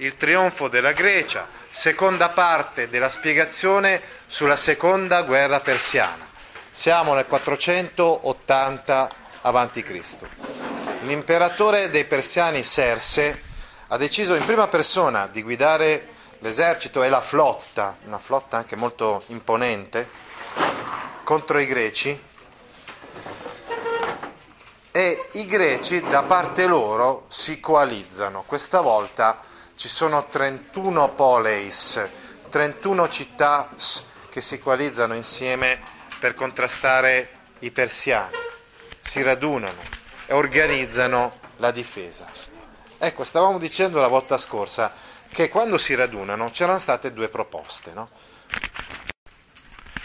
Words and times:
Il 0.00 0.16
trionfo 0.16 0.68
della 0.68 0.92
Grecia, 0.92 1.46
seconda 1.68 2.30
parte 2.30 2.88
della 2.88 3.10
spiegazione 3.10 4.00
sulla 4.24 4.56
seconda 4.56 5.24
guerra 5.24 5.60
persiana. 5.60 6.26
Siamo 6.70 7.12
nel 7.12 7.26
480 7.26 9.10
a.C. 9.42 10.16
L'imperatore 11.02 11.90
dei 11.90 12.06
persiani 12.06 12.62
Serse 12.62 13.42
ha 13.88 13.98
deciso 13.98 14.34
in 14.34 14.44
prima 14.46 14.68
persona 14.68 15.26
di 15.26 15.42
guidare 15.42 16.08
l'esercito 16.38 17.02
e 17.02 17.10
la 17.10 17.20
flotta, 17.20 17.98
una 18.06 18.18
flotta 18.18 18.56
anche 18.56 18.76
molto 18.76 19.24
imponente, 19.26 20.08
contro 21.24 21.58
i 21.58 21.66
greci 21.66 22.24
e 24.92 25.28
i 25.32 25.44
greci 25.44 26.00
da 26.00 26.22
parte 26.22 26.64
loro 26.64 27.26
si 27.28 27.60
coalizzano. 27.60 28.44
Questa 28.46 28.80
volta 28.80 29.49
ci 29.80 29.88
sono 29.88 30.26
31 30.26 31.14
poleis, 31.14 32.06
31 32.50 33.08
città 33.08 33.70
che 34.28 34.42
si 34.42 34.58
coalizzano 34.58 35.14
insieme 35.14 35.80
per 36.18 36.34
contrastare 36.34 37.38
i 37.60 37.70
persiani, 37.70 38.36
si 39.00 39.22
radunano 39.22 39.80
e 40.26 40.34
organizzano 40.34 41.40
la 41.56 41.70
difesa. 41.70 42.30
Ecco, 42.98 43.24
stavamo 43.24 43.56
dicendo 43.56 44.00
la 44.00 44.08
volta 44.08 44.36
scorsa 44.36 44.92
che 45.32 45.48
quando 45.48 45.78
si 45.78 45.94
radunano 45.94 46.50
c'erano 46.50 46.78
state 46.78 47.14
due 47.14 47.30
proposte, 47.30 47.94
no? 47.94 48.10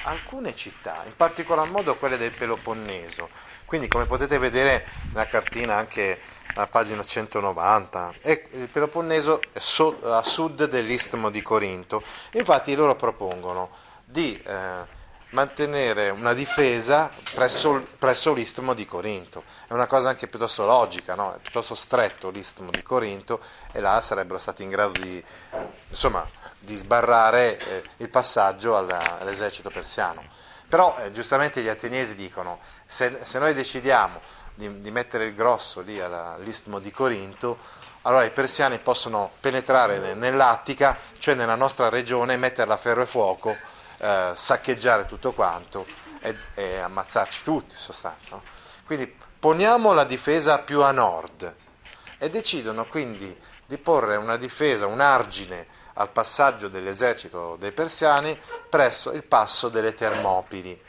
Alcune 0.04 0.56
città, 0.56 1.04
in 1.06 1.18
particolar 1.18 1.70
modo 1.70 1.98
quelle 1.98 2.16
del 2.16 2.32
Peloponneso, 2.32 3.28
quindi 3.66 3.90
come 3.90 4.06
potete 4.06 4.38
vedere 4.38 4.88
nella 5.10 5.28
cartina 5.28 5.76
anche 5.76 6.34
a 6.54 6.68
pagina 6.68 7.04
190, 7.04 8.14
il 8.24 8.70
Peloponneso 8.72 9.42
è 9.52 9.60
a 10.04 10.24
sud 10.24 10.66
dell'istmo 10.66 11.30
di 11.30 11.42
Corinto, 11.42 12.02
infatti 12.32 12.76
loro 12.76 12.96
propongono 12.96 13.70
di 14.06 14.40
eh, 14.42 15.04
mantenere 15.32 16.10
una 16.10 16.34
difesa 16.34 17.12
presso, 17.34 17.86
presso, 18.00 18.34
l'istmo 18.34 18.74
di 18.74 18.86
Corinto. 18.86 19.44
È 19.68 19.74
una 19.74 19.88
cosa 19.88 20.10
anche 20.10 20.28
piuttosto 20.28 20.66
logica, 20.66 21.16
no? 21.16 21.36
è 21.36 21.40
piuttosto 21.40 21.76
stretto 21.76 22.30
l'istmo 22.30 22.72
di 22.72 22.82
Corinto 22.82 23.40
e 23.72 23.82
là 23.82 24.00
sarebbero 24.00 24.40
stati 24.40 24.64
in 24.64 24.70
grado 24.70 25.00
di, 25.02 25.24
insomma, 25.90 26.26
di 26.58 26.76
sbarrare 26.76 27.58
eh, 27.58 27.84
il 27.98 28.10
passaggio 28.10 28.78
alla, 28.78 29.20
all'esercito 29.20 29.70
persiano. 29.70 30.24
Però 30.68 30.96
eh, 30.98 31.12
giustamente 31.12 31.62
gli 31.62 31.68
ateniesi 31.68 32.16
dicono, 32.16 32.60
se, 32.86 33.20
se 33.22 33.38
noi 33.38 33.54
decidiamo 33.54 34.44
di, 34.56 34.82
di, 34.82 34.92
mettere 34.92 35.26
il 35.26 35.36
grosso 35.36 35.82
lì 35.82 36.00
all'istmo 36.00 36.80
di 36.80 36.92
Corinto, 36.92 37.58
allora 38.02 38.24
i 38.24 38.32
persiani 38.32 38.80
possono 38.80 39.32
penetrare 39.40 40.14
nell'Attica, 40.14 40.98
cioè 41.18 41.36
nella 41.36 41.56
nostra 41.56 41.90
regione, 41.90 42.38
metterla 42.38 42.74
a 42.74 42.78
ferro 42.78 43.04
e 43.04 43.06
fuoco 43.06 43.56
eh, 43.98 44.32
saccheggiare 44.34 45.06
tutto 45.06 45.32
quanto 45.32 45.86
e, 46.20 46.36
e, 46.54 46.78
ammazzarci 46.78 47.44
tutti 47.44 47.74
in 47.74 47.80
sostanza. 47.80 48.42
Quindi 48.86 49.14
poniamo 49.40 49.94
la 49.94 50.04
difesa 50.04 50.60
più 50.60 50.82
a 50.82 50.92
nord 50.92 51.56
e 52.18 52.30
decidono 52.30 52.86
quindi 52.86 53.38
di 53.66 53.78
porre 53.78 54.16
una 54.16 54.38
difesa, 54.38 54.86
un 54.86 55.00
argine 55.00 55.68
al 55.94 56.10
passaggio 56.10 56.68
dell'esercito 56.68 57.56
dei 57.58 57.72
persiani 57.72 58.38
presso 58.70 59.12
il 59.12 59.24
passo 59.24 59.70
delle 59.70 59.94
Termopili. 59.94 60.80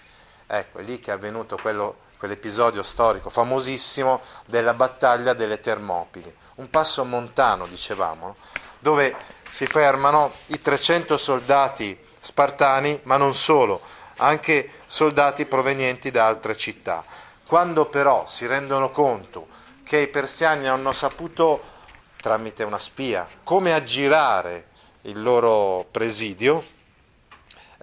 Ecco, 0.46 0.78
è 0.78 0.82
lì 0.82 0.98
che 0.98 1.10
è 1.10 1.14
avvenuto 1.14 1.56
quello, 1.60 1.98
quell'episodio 2.26 2.82
storico 2.82 3.30
famosissimo 3.30 4.20
della 4.46 4.74
battaglia 4.74 5.32
delle 5.32 5.60
Termopili, 5.60 6.34
un 6.56 6.68
passo 6.68 7.04
montano, 7.04 7.68
dicevamo, 7.68 8.34
dove 8.80 9.14
si 9.48 9.64
fermano 9.66 10.32
i 10.46 10.60
300 10.60 11.16
soldati 11.16 11.96
spartani, 12.18 12.98
ma 13.04 13.16
non 13.16 13.32
solo, 13.32 13.80
anche 14.16 14.72
soldati 14.86 15.46
provenienti 15.46 16.10
da 16.10 16.26
altre 16.26 16.56
città. 16.56 17.04
Quando 17.46 17.86
però 17.86 18.26
si 18.26 18.46
rendono 18.46 18.90
conto 18.90 19.46
che 19.84 19.98
i 19.98 20.08
persiani 20.08 20.66
hanno 20.66 20.90
saputo, 20.90 21.62
tramite 22.16 22.64
una 22.64 22.80
spia, 22.80 23.24
come 23.44 23.72
aggirare 23.72 24.70
il 25.02 25.22
loro 25.22 25.86
presidio, 25.92 26.64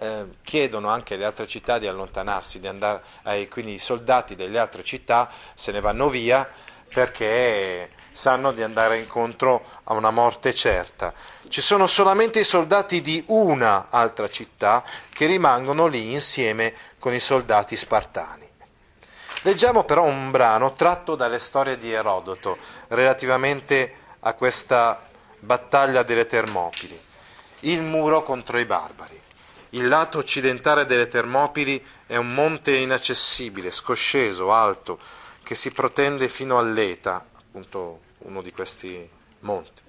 eh, 0.04 0.26
chiedono 0.42 0.88
anche 0.88 1.14
alle 1.14 1.24
altre 1.24 1.46
città 1.46 1.78
di 1.78 1.86
allontanarsi, 1.86 2.60
di 2.60 2.66
andare, 2.66 3.02
eh, 3.24 3.48
quindi 3.48 3.74
i 3.74 3.78
soldati 3.78 4.34
delle 4.36 4.58
altre 4.58 4.82
città 4.82 5.30
se 5.54 5.72
ne 5.72 5.80
vanno 5.80 6.08
via 6.08 6.48
perché 6.92 7.90
sanno 8.12 8.52
di 8.52 8.62
andare 8.62 8.98
incontro 8.98 9.64
a 9.84 9.94
una 9.94 10.12
morte 10.12 10.54
certa 10.54 11.12
ci 11.48 11.60
sono 11.60 11.86
solamente 11.86 12.40
i 12.40 12.44
soldati 12.44 13.00
di 13.00 13.22
una 13.28 13.86
altra 13.90 14.28
città 14.28 14.82
che 15.12 15.26
rimangono 15.26 15.86
lì 15.86 16.12
insieme 16.12 16.74
con 16.98 17.14
i 17.14 17.20
soldati 17.20 17.76
spartani. 17.76 18.48
Leggiamo 19.42 19.84
però 19.84 20.04
un 20.04 20.30
brano 20.30 20.72
tratto 20.72 21.14
dalle 21.14 21.38
storie 21.38 21.78
di 21.78 21.92
Erodoto 21.92 22.56
relativamente 22.88 23.94
a 24.20 24.32
questa 24.34 25.06
battaglia 25.38 26.02
delle 26.02 26.26
Termopili, 26.26 26.98
il 27.60 27.82
muro 27.82 28.22
contro 28.22 28.58
i 28.58 28.64
barbari. 28.64 29.20
Il 29.74 29.88
lato 29.88 30.18
occidentale 30.18 30.86
delle 30.86 31.08
Termopili 31.08 31.84
è 32.06 32.14
un 32.14 32.32
monte 32.32 32.76
inaccessibile, 32.76 33.72
scosceso, 33.72 34.52
alto, 34.52 35.00
che 35.42 35.56
si 35.56 35.72
protende 35.72 36.28
fino 36.28 36.58
all'Eta, 36.58 37.26
appunto 37.36 38.00
uno 38.18 38.40
di 38.40 38.52
questi 38.52 39.10
monti. 39.40 39.82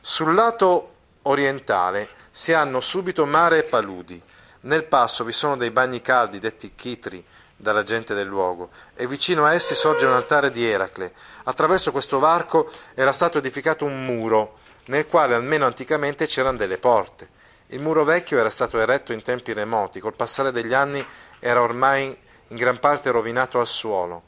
Sul 0.00 0.34
lato 0.34 0.94
orientale 1.22 2.08
si 2.32 2.52
hanno 2.52 2.80
subito 2.80 3.24
mare 3.24 3.58
e 3.58 3.62
paludi. 3.64 4.20
Nel 4.62 4.82
passo 4.82 5.22
vi 5.22 5.32
sono 5.32 5.56
dei 5.56 5.70
bagni 5.70 6.02
caldi, 6.02 6.40
detti 6.40 6.72
chitri, 6.74 7.24
dalla 7.54 7.84
gente 7.84 8.14
del 8.14 8.26
luogo, 8.26 8.70
e 8.96 9.06
vicino 9.06 9.44
a 9.44 9.54
essi 9.54 9.76
sorge 9.76 10.06
un 10.06 10.12
altare 10.14 10.50
di 10.50 10.64
Eracle. 10.64 11.14
Attraverso 11.44 11.92
questo 11.92 12.18
varco 12.18 12.68
era 12.94 13.12
stato 13.12 13.38
edificato 13.38 13.84
un 13.84 14.04
muro, 14.04 14.58
nel 14.86 15.06
quale 15.06 15.34
almeno 15.34 15.66
anticamente 15.66 16.26
c'erano 16.26 16.56
delle 16.56 16.78
porte. 16.78 17.36
Il 17.72 17.80
muro 17.80 18.02
vecchio 18.02 18.38
era 18.38 18.48
stato 18.48 18.80
eretto 18.80 19.12
in 19.12 19.20
tempi 19.20 19.52
remoti, 19.52 20.00
col 20.00 20.14
passare 20.14 20.52
degli 20.52 20.72
anni 20.72 21.04
era 21.38 21.60
ormai 21.60 22.16
in 22.46 22.56
gran 22.56 22.78
parte 22.78 23.10
rovinato 23.10 23.60
al 23.60 23.66
suolo. 23.66 24.22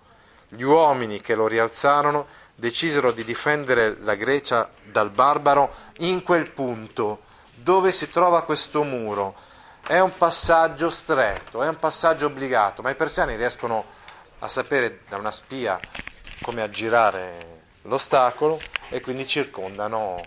Gli 0.48 0.60
uomini 0.60 1.22
che 1.22 1.34
lo 1.34 1.46
rialzarono 1.46 2.26
decisero 2.54 3.12
di 3.12 3.24
difendere 3.24 3.96
la 4.00 4.14
Grecia 4.14 4.68
dal 4.82 5.08
barbaro 5.08 5.72
in 6.00 6.22
quel 6.22 6.52
punto 6.52 7.22
dove 7.54 7.92
si 7.92 8.10
trova 8.10 8.42
questo 8.42 8.82
muro. 8.82 9.34
È 9.86 9.98
un 9.98 10.14
passaggio 10.14 10.90
stretto, 10.90 11.62
è 11.62 11.68
un 11.68 11.78
passaggio 11.78 12.26
obbligato, 12.26 12.82
ma 12.82 12.90
i 12.90 12.94
persiani 12.94 13.36
riescono 13.36 13.86
a 14.40 14.48
sapere 14.48 15.00
da 15.08 15.16
una 15.16 15.30
spia 15.30 15.80
come 16.42 16.60
aggirare 16.60 17.62
l'ostacolo 17.84 18.60
e 18.90 19.00
quindi 19.00 19.26
circondano 19.26 20.20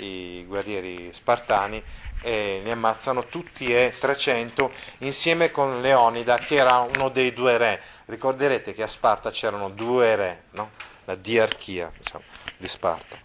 i 0.00 0.44
guerrieri 0.46 1.10
spartani 1.14 1.82
e 2.22 2.60
li 2.62 2.70
ammazzano 2.70 3.26
tutti 3.26 3.74
e 3.74 3.94
300 3.98 4.70
insieme 4.98 5.50
con 5.50 5.80
Leonida 5.80 6.38
che 6.38 6.56
era 6.56 6.78
uno 6.78 7.08
dei 7.08 7.32
due 7.32 7.56
re. 7.56 7.82
Ricorderete 8.06 8.74
che 8.74 8.82
a 8.82 8.88
Sparta 8.88 9.30
c'erano 9.30 9.70
due 9.70 10.16
re, 10.16 10.42
no? 10.50 10.70
la 11.04 11.14
diarchia 11.14 11.90
diciamo, 11.96 12.24
di 12.56 12.68
Sparta. 12.68 13.16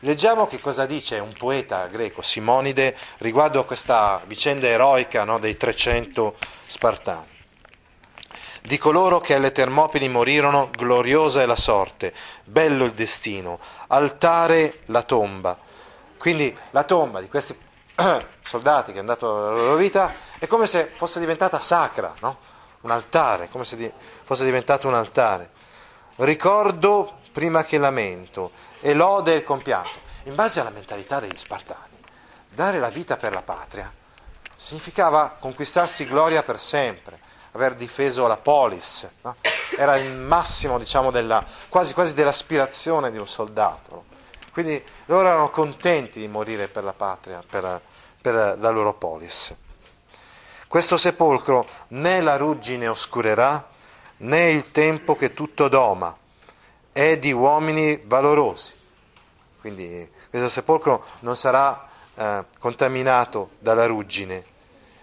Leggiamo 0.00 0.46
che 0.46 0.58
cosa 0.58 0.84
dice 0.84 1.20
un 1.20 1.32
poeta 1.32 1.86
greco, 1.86 2.22
Simonide, 2.22 2.96
riguardo 3.18 3.60
a 3.60 3.64
questa 3.64 4.20
vicenda 4.26 4.66
eroica 4.66 5.22
no, 5.22 5.38
dei 5.38 5.56
300 5.56 6.36
Spartani. 6.66 7.30
Di 8.64 8.78
coloro 8.78 9.20
che 9.20 9.34
alle 9.34 9.52
Termopili 9.52 10.08
morirono, 10.08 10.70
gloriosa 10.70 11.42
è 11.42 11.46
la 11.46 11.56
sorte, 11.56 12.12
bello 12.44 12.84
il 12.84 12.92
destino, 12.92 13.60
altare 13.88 14.80
la 14.86 15.02
tomba. 15.02 15.56
Quindi 16.16 16.56
la 16.70 16.82
tomba 16.84 17.20
di 17.20 17.28
questi 17.28 17.56
soldati 18.42 18.92
che 18.92 18.98
hanno 18.98 19.08
dato 19.08 19.40
la 19.40 19.50
loro 19.50 19.76
vita 19.76 20.12
è 20.38 20.46
come 20.46 20.66
se 20.66 20.92
fosse 20.96 21.20
diventata 21.20 21.58
sacra, 21.58 22.12
no? 22.20 22.38
un 22.82 22.90
altare, 22.90 23.48
come 23.48 23.64
se 23.64 23.92
fosse 24.24 24.44
diventato 24.44 24.88
un 24.88 24.94
altare. 24.94 25.50
Ricordo 26.16 27.20
prima 27.32 27.64
che 27.64 27.78
lamento 27.78 28.52
e 28.80 28.92
lode 28.94 29.34
il 29.34 29.42
compianto. 29.42 30.00
In 30.24 30.34
base 30.34 30.60
alla 30.60 30.70
mentalità 30.70 31.20
degli 31.20 31.36
Spartani, 31.36 31.98
dare 32.48 32.78
la 32.78 32.90
vita 32.90 33.16
per 33.16 33.32
la 33.32 33.42
patria 33.42 33.92
significava 34.62 35.34
conquistarsi 35.40 36.06
gloria 36.06 36.44
per 36.44 36.60
sempre, 36.60 37.18
aver 37.52 37.74
difeso 37.74 38.28
la 38.28 38.36
polis, 38.36 39.08
no? 39.22 39.36
era 39.76 39.96
il 39.96 40.12
massimo 40.12 40.78
diciamo, 40.78 41.10
della, 41.10 41.44
quasi, 41.68 41.92
quasi, 41.94 42.14
dell'aspirazione 42.14 43.10
di 43.10 43.18
un 43.18 43.26
soldato. 43.26 44.04
Quindi 44.52 44.82
loro 45.06 45.28
erano 45.28 45.50
contenti 45.50 46.20
di 46.20 46.28
morire 46.28 46.68
per 46.68 46.84
la 46.84 46.92
patria, 46.92 47.42
per, 47.48 47.80
per 48.20 48.58
la 48.58 48.70
loro 48.70 48.94
polis. 48.94 49.54
Questo 50.68 50.96
sepolcro 50.96 51.66
né 51.88 52.20
la 52.20 52.36
ruggine 52.36 52.88
oscurerà, 52.88 53.68
né 54.18 54.48
il 54.48 54.70
tempo 54.70 55.14
che 55.14 55.32
tutto 55.32 55.68
doma, 55.68 56.16
è 56.92 57.18
di 57.18 57.32
uomini 57.32 58.00
valorosi. 58.04 58.74
Quindi 59.60 60.10
questo 60.28 60.48
sepolcro 60.48 61.04
non 61.20 61.36
sarà 61.36 61.88
eh, 62.14 62.44
contaminato 62.58 63.50
dalla 63.58 63.86
ruggine, 63.86 64.44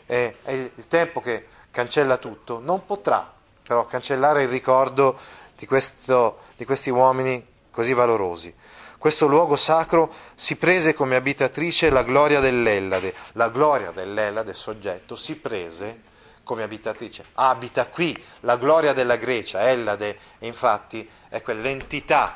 è, 0.06 0.34
è 0.44 0.52
il 0.52 0.88
tempo 0.88 1.22
che 1.22 1.46
cancella 1.72 2.18
tutto, 2.18 2.60
non 2.60 2.86
potrà 2.86 3.38
però 3.70 3.86
cancellare 3.86 4.42
il 4.42 4.50
ricordo 4.50 5.16
di, 5.56 5.68
questo, 5.68 6.40
di 6.56 6.66
questi 6.66 6.90
uomini 6.90 7.46
così 7.70 7.94
valorosi. 7.94 8.52
Questo 9.00 9.28
luogo 9.28 9.56
sacro 9.56 10.14
si 10.36 10.58
prese 10.58 10.94
come 10.94 11.16
abitatrice 11.16 11.90
la 11.90 12.04
gloria 12.04 12.42
dell'Ellade, 12.42 13.14
la 13.32 13.48
gloria 13.48 13.92
dell'Ellade, 13.92 14.54
soggetto, 14.54 15.16
si 15.16 15.38
prese 15.38 16.02
come 16.44 16.64
abitatrice, 16.64 17.24
abita 17.36 17.88
qui 17.88 18.22
la 18.42 18.58
gloria 18.58 18.92
della 18.92 19.16
Grecia, 19.16 19.70
Ellade, 19.70 20.20
infatti 20.40 21.10
è 21.30 21.42
quell'entità 21.42 22.36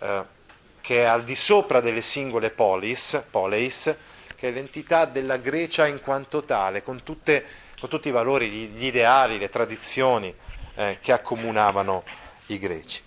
eh, 0.00 0.24
che 0.80 1.02
è 1.02 1.04
al 1.04 1.22
di 1.22 1.36
sopra 1.36 1.80
delle 1.80 2.02
singole 2.02 2.50
polis, 2.50 3.22
poleis, 3.30 3.94
che 4.34 4.48
è 4.48 4.50
l'entità 4.50 5.04
della 5.04 5.36
Grecia 5.36 5.86
in 5.86 6.00
quanto 6.00 6.42
tale, 6.42 6.82
con, 6.82 7.04
tutte, 7.04 7.46
con 7.78 7.88
tutti 7.88 8.08
i 8.08 8.10
valori, 8.10 8.50
gli, 8.50 8.70
gli 8.70 8.86
ideali, 8.86 9.38
le 9.38 9.48
tradizioni 9.50 10.34
eh, 10.74 10.98
che 11.00 11.12
accomunavano 11.12 12.02
i 12.46 12.58
greci. 12.58 13.05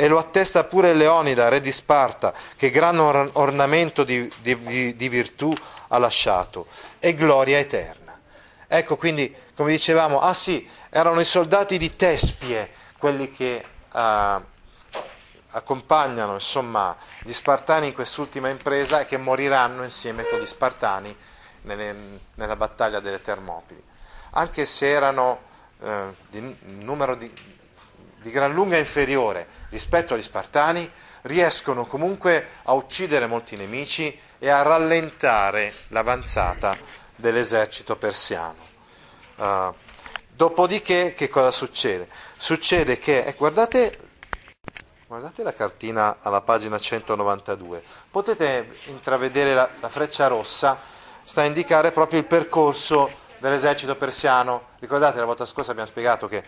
E 0.00 0.06
lo 0.06 0.18
attesta 0.18 0.62
pure 0.62 0.94
Leonida, 0.94 1.48
re 1.48 1.60
di 1.60 1.72
Sparta, 1.72 2.32
che 2.54 2.70
gran 2.70 3.00
or- 3.00 3.30
ornamento 3.32 4.04
di, 4.04 4.32
di, 4.38 4.94
di 4.94 5.08
virtù 5.08 5.52
ha 5.88 5.98
lasciato, 5.98 6.68
e 7.00 7.14
gloria 7.14 7.58
eterna. 7.58 8.16
Ecco 8.68 8.96
quindi, 8.96 9.34
come 9.56 9.72
dicevamo, 9.72 10.20
ah 10.20 10.34
sì, 10.34 10.64
erano 10.90 11.18
i 11.18 11.24
soldati 11.24 11.78
di 11.78 11.96
Tespie 11.96 12.70
quelli 12.96 13.32
che 13.32 13.60
uh, 13.92 13.98
accompagnano 15.50 16.34
insomma, 16.34 16.96
gli 17.24 17.32
Spartani 17.32 17.88
in 17.88 17.94
quest'ultima 17.94 18.50
impresa 18.50 19.00
e 19.00 19.06
che 19.06 19.16
moriranno 19.16 19.82
insieme 19.82 20.22
con 20.28 20.38
gli 20.38 20.46
Spartani 20.46 21.16
nelle, 21.62 22.20
nella 22.36 22.54
battaglia 22.54 23.00
delle 23.00 23.20
Termopili. 23.20 23.82
Anche 24.30 24.64
se 24.64 24.90
erano 24.90 25.40
eh, 25.80 26.14
di 26.28 26.56
numero 26.60 27.16
di, 27.16 27.57
di 28.20 28.30
gran 28.30 28.52
lunga 28.52 28.76
inferiore 28.78 29.46
rispetto 29.70 30.14
agli 30.14 30.22
Spartani, 30.22 30.90
riescono 31.22 31.86
comunque 31.86 32.48
a 32.64 32.72
uccidere 32.72 33.26
molti 33.26 33.56
nemici 33.56 34.18
e 34.38 34.48
a 34.48 34.62
rallentare 34.62 35.72
l'avanzata 35.88 36.76
dell'esercito 37.16 37.96
persiano. 37.96 38.66
Uh, 39.36 39.74
dopodiché, 40.34 41.14
che 41.14 41.28
cosa 41.28 41.50
succede? 41.50 42.08
Succede 42.36 42.98
che, 42.98 43.24
eh, 43.24 43.34
guardate 43.36 44.06
Guardate 45.08 45.42
la 45.42 45.54
cartina 45.54 46.18
alla 46.20 46.42
pagina 46.42 46.78
192, 46.78 47.82
potete 48.10 48.68
intravedere 48.88 49.54
la, 49.54 49.66
la, 49.80 49.88
freccia 49.88 50.26
rossa, 50.26 50.78
sta 51.24 51.40
a 51.40 51.44
indicare 51.46 51.92
proprio 51.92 52.18
il 52.18 52.26
percorso 52.26 53.10
dell'esercito 53.38 53.96
persiano. 53.96 54.68
Ricordate 54.78 55.18
la 55.18 55.24
volta 55.24 55.46
scorsa 55.46 55.70
abbiamo 55.70 55.88
spiegato 55.88 56.28
che 56.28 56.38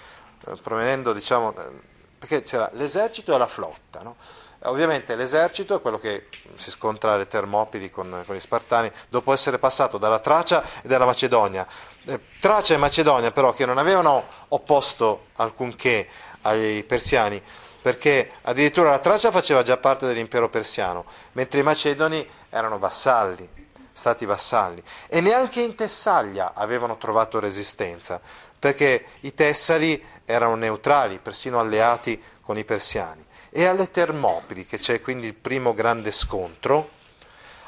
eh, 0.46 0.56
provenendo, 0.62 1.12
diciamo, 1.12 1.54
eh, 1.56 1.72
perché 2.18 2.42
c'era 2.42 2.68
l'esercito 2.74 3.34
e 3.34 3.38
la 3.38 3.46
flotta, 3.46 4.02
no? 4.02 4.16
Ovviamente 4.64 5.16
l'esercito 5.16 5.76
è 5.76 5.80
quello 5.80 5.98
che 5.98 6.28
si 6.56 6.70
scontra 6.70 7.14
alle 7.14 7.26
Termopili 7.26 7.90
con, 7.90 8.22
con, 8.26 8.36
gli 8.36 8.40
Spartani 8.40 8.90
dopo 9.08 9.32
essere 9.32 9.58
passato 9.58 9.96
dalla 9.96 10.18
Tracia 10.18 10.62
e 10.82 10.88
dalla 10.88 11.06
Macedonia. 11.06 11.66
Eh, 12.04 12.20
Tracia 12.40 12.74
e 12.74 12.76
Macedonia 12.76 13.30
però 13.30 13.54
che 13.54 13.64
non 13.64 13.78
avevano 13.78 14.26
opposto 14.48 15.28
alcunché 15.36 16.06
ai 16.42 16.84
persiani, 16.84 17.42
perché 17.80 18.32
addirittura 18.42 18.90
la 18.90 18.98
Tracia 18.98 19.30
faceva 19.30 19.62
già 19.62 19.78
parte 19.78 20.06
dell'impero 20.06 20.50
persiano, 20.50 21.06
mentre 21.32 21.60
i 21.60 21.62
macedoni 21.62 22.28
erano 22.50 22.78
vassalli, 22.78 23.59
stati 24.00 24.24
vassalli, 24.24 24.82
e 25.08 25.20
neanche 25.20 25.60
in 25.60 25.74
Tessaglia 25.74 26.52
avevano 26.54 26.96
trovato 26.96 27.38
resistenza, 27.38 28.20
perché 28.58 29.04
i 29.20 29.34
Tessali 29.34 30.02
erano 30.24 30.54
neutrali, 30.54 31.18
persino 31.18 31.60
alleati 31.60 32.20
con 32.40 32.56
i 32.56 32.64
persiani. 32.64 33.24
E 33.50 33.66
alle 33.66 33.90
Termopili, 33.90 34.64
che 34.64 34.78
c'è 34.78 35.00
quindi 35.00 35.26
il 35.26 35.34
primo 35.34 35.74
grande 35.74 36.10
scontro, 36.12 36.90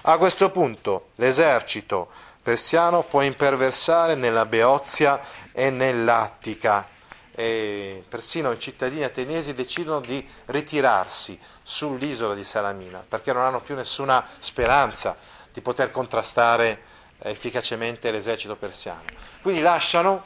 a 0.02 0.18
questo 0.18 0.50
punto 0.50 1.10
l'esercito 1.16 2.08
persiano 2.42 3.02
può 3.02 3.22
imperversare 3.22 4.14
nella 4.14 4.46
Beozia 4.46 5.20
e 5.52 5.70
nell'Attica, 5.70 6.88
e 7.34 8.04
persino 8.08 8.52
i 8.52 8.58
cittadini 8.58 9.04
ateniesi 9.04 9.54
decidono 9.54 10.00
di 10.00 10.26
ritirarsi 10.46 11.38
sull'isola 11.62 12.34
di 12.34 12.44
Salamina 12.44 13.02
perché 13.08 13.32
non 13.32 13.42
hanno 13.42 13.60
più 13.60 13.74
nessuna 13.74 14.26
speranza 14.38 15.16
di 15.52 15.60
poter 15.60 15.90
contrastare 15.90 16.82
efficacemente 17.22 18.10
l'esercito 18.10 18.56
persiano. 18.56 19.04
Quindi 19.40 19.60
lasciano 19.60 20.24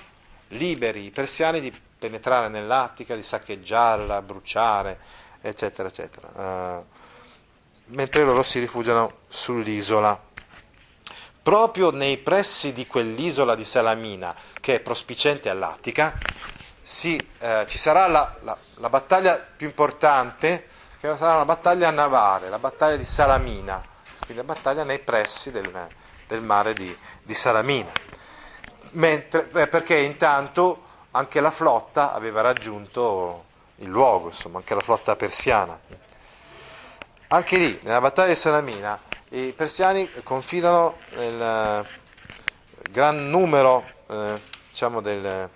liberi 0.48 1.06
i 1.06 1.10
persiani 1.10 1.60
di 1.60 1.72
penetrare 1.98 2.48
nell'Attica, 2.48 3.14
di 3.14 3.22
saccheggiarla, 3.22 4.22
bruciare, 4.22 4.98
eccetera, 5.40 5.88
eccetera, 5.88 6.78
uh, 6.78 6.84
mentre 7.86 8.24
loro 8.24 8.42
si 8.42 8.60
rifugiano 8.60 9.20
sull'isola. 9.28 10.24
Proprio 11.42 11.90
nei 11.90 12.18
pressi 12.18 12.72
di 12.72 12.86
quell'isola 12.86 13.54
di 13.54 13.62
Salamina, 13.62 14.34
che 14.60 14.74
è 14.74 14.80
prospicente 14.80 15.48
all'Attica, 15.48 16.18
sì, 16.82 17.16
eh, 17.38 17.64
ci 17.68 17.78
sarà 17.78 18.08
la, 18.08 18.36
la, 18.42 18.56
la, 18.74 18.90
battaglia 18.90 19.38
più 19.38 19.66
importante, 19.66 20.68
che 21.00 21.16
sarà 21.16 21.34
una 21.34 21.44
battaglia 21.44 21.90
navale, 21.90 22.48
la 22.48 22.58
battaglia 22.58 22.96
di 22.96 23.04
Salamina, 23.04 23.84
quindi 24.26 24.45
la 24.45 24.54
battaglia 24.54 24.85
nei 24.85 24.99
pressi 24.99 25.50
del, 25.50 25.88
del 26.26 26.42
mare 26.42 26.75
di, 26.75 26.95
di 27.23 27.33
Salamina. 27.33 27.90
Mentre, 28.90 29.45
perché 29.45 29.99
intanto 29.99 30.83
anche 31.12 31.40
la 31.40 31.50
flotta 31.50 32.12
aveva 32.12 32.40
raggiunto 32.40 33.45
il 33.76 33.88
luogo, 33.88 34.28
insomma, 34.28 34.59
anche 34.59 34.75
la 34.75 34.80
flotta 34.80 35.16
persiana. 35.16 35.78
Anche 37.28 37.56
lì, 37.56 37.78
nella 37.83 38.00
battaglia 38.00 38.28
di 38.28 38.37
Salamina, 38.37 39.00
i 39.30 39.52
persiani 39.52 40.09
confidano 40.23 40.99
nel 41.14 41.40
eh, 41.40 41.87
gran 42.90 43.28
numero 43.28 43.85
eh, 44.09 44.40
diciamo 44.71 45.00
del, 45.00 45.50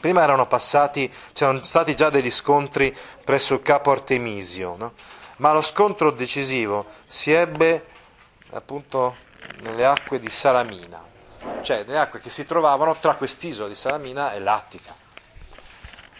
Prima 0.00 0.46
passati, 0.46 1.12
c'erano 1.32 1.62
stati 1.64 1.94
già 1.94 2.08
degli 2.08 2.30
scontri 2.30 2.96
presso 3.24 3.54
il 3.54 3.60
capo 3.60 3.90
Artemisio, 3.90 4.74
no? 4.76 4.92
Ma 5.36 5.52
lo 5.52 5.62
scontro 5.62 6.10
decisivo 6.10 6.86
si 7.06 7.32
ebbe 7.32 7.86
appunto 8.50 9.16
nelle 9.60 9.84
acque 9.84 10.18
di 10.18 10.30
Salamina, 10.30 11.02
cioè 11.62 11.84
nelle 11.84 11.98
acque 11.98 12.20
che 12.20 12.30
si 12.30 12.46
trovavano 12.46 12.94
tra 12.94 13.14
quest'isola 13.14 13.68
di 13.68 13.74
Salamina 13.74 14.32
e 14.32 14.40
l'Attica. 14.40 14.94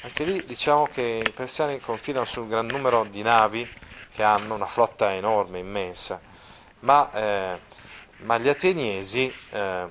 Anche 0.02 0.24
lì 0.24 0.44
diciamo 0.44 0.86
che 0.86 1.22
i 1.24 1.30
persiani 1.30 1.78
confidano 1.80 2.24
sul 2.24 2.48
gran 2.48 2.66
numero 2.66 3.04
di 3.04 3.22
navi 3.22 3.68
che 4.10 4.22
hanno 4.22 4.54
una 4.54 4.66
flotta 4.66 5.12
enorme, 5.14 5.60
immensa, 5.60 6.20
ma, 6.80 7.10
eh, 7.12 7.60
ma 8.18 8.38
gli 8.38 8.48
ateniesi 8.48 9.32
eh, 9.50 9.88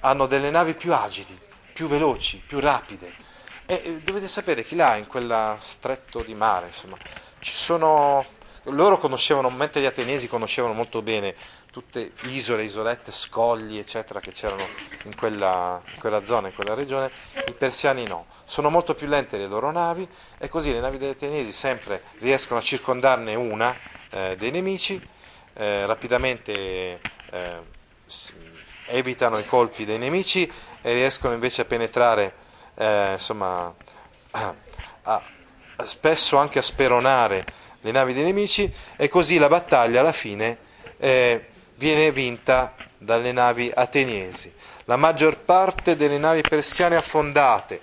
hanno 0.00 0.26
delle 0.26 0.50
navi 0.50 0.74
più 0.74 0.92
agili, 0.92 1.38
più 1.72 1.86
veloci, 1.86 2.42
più 2.44 2.58
rapide. 2.58 3.28
E 3.66 4.00
dovete 4.02 4.26
sapere 4.26 4.64
che 4.64 4.74
là, 4.74 4.96
in 4.96 5.06
quel 5.06 5.56
stretto 5.60 6.22
di 6.22 6.34
mare, 6.34 6.66
insomma, 6.66 6.96
ci 7.40 7.54
sono 7.54 8.24
loro 8.64 8.98
conoscevano, 8.98 9.50
mentre 9.50 9.80
gli 9.80 9.86
ateniesi 9.86 10.28
conoscevano 10.28 10.74
molto 10.74 11.02
bene 11.02 11.34
tutte 11.70 12.12
isole, 12.22 12.64
isolette, 12.64 13.12
scogli, 13.12 13.78
eccetera, 13.78 14.20
che 14.20 14.32
c'erano 14.32 14.66
in 15.04 15.16
quella, 15.16 15.80
in 15.92 16.00
quella 16.00 16.24
zona, 16.24 16.48
in 16.48 16.54
quella 16.54 16.74
regione, 16.74 17.10
i 17.46 17.54
persiani 17.54 18.04
no. 18.04 18.26
Sono 18.44 18.70
molto 18.70 18.94
più 18.94 19.06
lente 19.06 19.38
le 19.38 19.46
loro 19.46 19.70
navi 19.70 20.06
e 20.38 20.48
così 20.48 20.72
le 20.72 20.80
navi 20.80 20.98
degli 20.98 21.10
ateniesi 21.10 21.52
sempre 21.52 22.02
riescono 22.18 22.58
a 22.58 22.62
circondarne 22.62 23.34
una 23.34 23.74
eh, 24.10 24.36
dei 24.36 24.50
nemici, 24.50 25.00
eh, 25.54 25.86
rapidamente 25.86 27.00
eh, 27.30 27.78
evitano 28.86 29.38
i 29.38 29.46
colpi 29.46 29.84
dei 29.84 29.98
nemici 29.98 30.50
e 30.82 30.92
riescono 30.94 31.32
invece 31.32 31.62
a 31.62 31.64
penetrare, 31.64 32.34
eh, 32.74 33.12
insomma, 33.12 33.72
a, 34.32 34.54
a, 35.02 35.22
spesso 35.84 36.36
anche 36.36 36.58
a 36.58 36.62
speronare 36.62 37.44
le 37.80 37.92
navi 37.92 38.12
dei 38.12 38.24
nemici 38.24 38.70
e 38.96 39.08
così 39.08 39.38
la 39.38 39.48
battaglia 39.48 40.00
alla 40.00 40.12
fine 40.12 40.58
eh, 40.98 41.46
viene 41.76 42.12
vinta 42.12 42.74
dalle 42.98 43.32
navi 43.32 43.70
ateniesi. 43.74 44.52
La 44.84 44.96
maggior 44.96 45.38
parte 45.38 45.96
delle 45.96 46.18
navi 46.18 46.42
persiane 46.42 46.96
affondate 46.96 47.80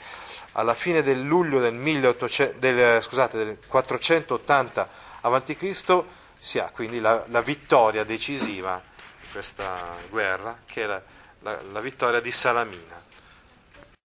alla 0.54 0.74
fine 0.74 1.01
del 1.01 1.22
luglio 1.22 1.60
del, 1.60 1.74
1800, 1.74 2.56
del, 2.60 3.01
scusate, 3.01 3.38
del 3.38 3.58
480 3.68 4.89
a.C. 5.22 6.04
si 6.39 6.60
ha 6.60 6.70
quindi 6.74 7.00
la, 7.00 7.24
la, 7.27 7.42
vittoria 7.42 8.04
decisiva 8.04 8.82
di 9.22 9.27
questa 9.32 9.96
guerra, 10.10 10.60
che 10.66 10.84
è 10.84 10.86
la, 10.86 11.01
la, 11.42 11.62
la 11.72 11.80
vittoria 11.80 12.20
di 12.20 12.32
Salamina. 12.32 13.04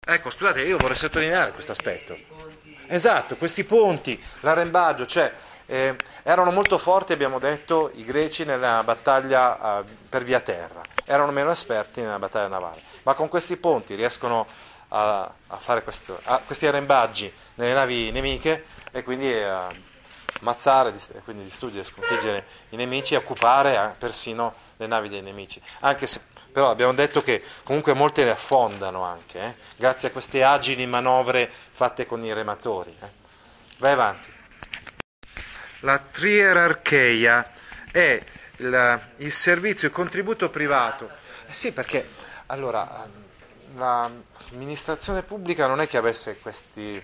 Ecco, 0.05 0.31
scusate, 0.31 0.63
io 0.63 0.77
vorrei 0.77 0.97
sottolineare 0.97 1.53
questo 1.53 1.73
aspetto. 1.73 2.17
Esatto, 2.87 3.37
questi 3.37 3.65
ponti, 3.65 4.23
l'arrembaggio, 4.41 5.07
cioè 5.07 5.33
eh, 5.67 5.97
erano 6.23 6.51
molto 6.51 6.79
forti, 6.79 7.12
abbiamo 7.12 7.39
detto, 7.39 7.91
i 7.95 8.05
greci 8.05 8.45
nella 8.45 8.83
battaglia 8.85 9.81
eh, 9.81 9.85
per 10.09 10.23
via 10.25 10.41
terra, 10.41 10.83
erano 11.05 11.33
meno 11.33 11.51
esperti 11.51 12.01
nella 12.01 12.19
battaglia 12.19 12.49
navale, 12.49 12.81
ma 13.05 13.15
con 13.15 13.29
questi 13.29 13.57
ponti 13.57 13.95
riescono 13.95 14.47
a, 14.89 15.23
a 15.23 15.57
fare 15.57 15.83
questo, 15.83 16.19
a, 16.25 16.41
questi 16.45 16.67
arrembaggi 16.67 17.33
nelle 17.55 17.73
navi 17.73 18.11
nemiche 18.11 18.65
e 18.91 19.03
quindi 19.03 19.33
a 19.33 19.91
ammazzare, 20.43 20.93
quindi 21.25 21.45
distruggere, 21.45 21.85
sconfiggere 21.85 22.45
i 22.71 22.77
nemici 22.77 23.15
e 23.15 23.19
occupare 23.19 23.75
eh, 23.75 23.95
persino 23.97 24.55
le 24.77 24.87
navi 24.87 25.09
dei 25.09 25.23
nemici. 25.23 25.63
Anche 25.81 26.07
se 26.07 26.21
però 26.53 26.69
abbiamo 26.69 26.93
detto 26.93 27.23
che 27.23 27.43
comunque 27.65 27.95
molte 27.95 28.25
le 28.25 28.33
affondano 28.33 29.03
anche, 29.05 29.41
eh, 29.41 29.55
grazie 29.77 30.09
a 30.09 30.11
queste 30.11 30.45
agili 30.45 30.87
manovre 30.87 31.51
fatte 31.51 32.05
con 32.05 32.23
i 32.23 32.33
rematori. 32.35 32.95
Eh. 33.01 33.11
Vai 33.79 33.93
avanti. 33.93 34.31
La 35.81 35.99
trierarcheia 35.99 37.53
è 37.91 38.23
il, 38.57 39.01
il 39.17 39.33
servizio, 39.33 39.89
il 39.89 39.95
contributo 39.95 40.51
privato. 40.51 41.09
Eh 41.47 41.55
sì, 41.55 41.73
perché 41.73 42.11
allora 42.47 43.09
l'amministrazione 43.75 45.23
pubblica 45.23 45.67
non 45.67 45.81
è 45.81 45.89
che 45.89 45.97
avesse 45.97 46.39
questi, 46.39 47.03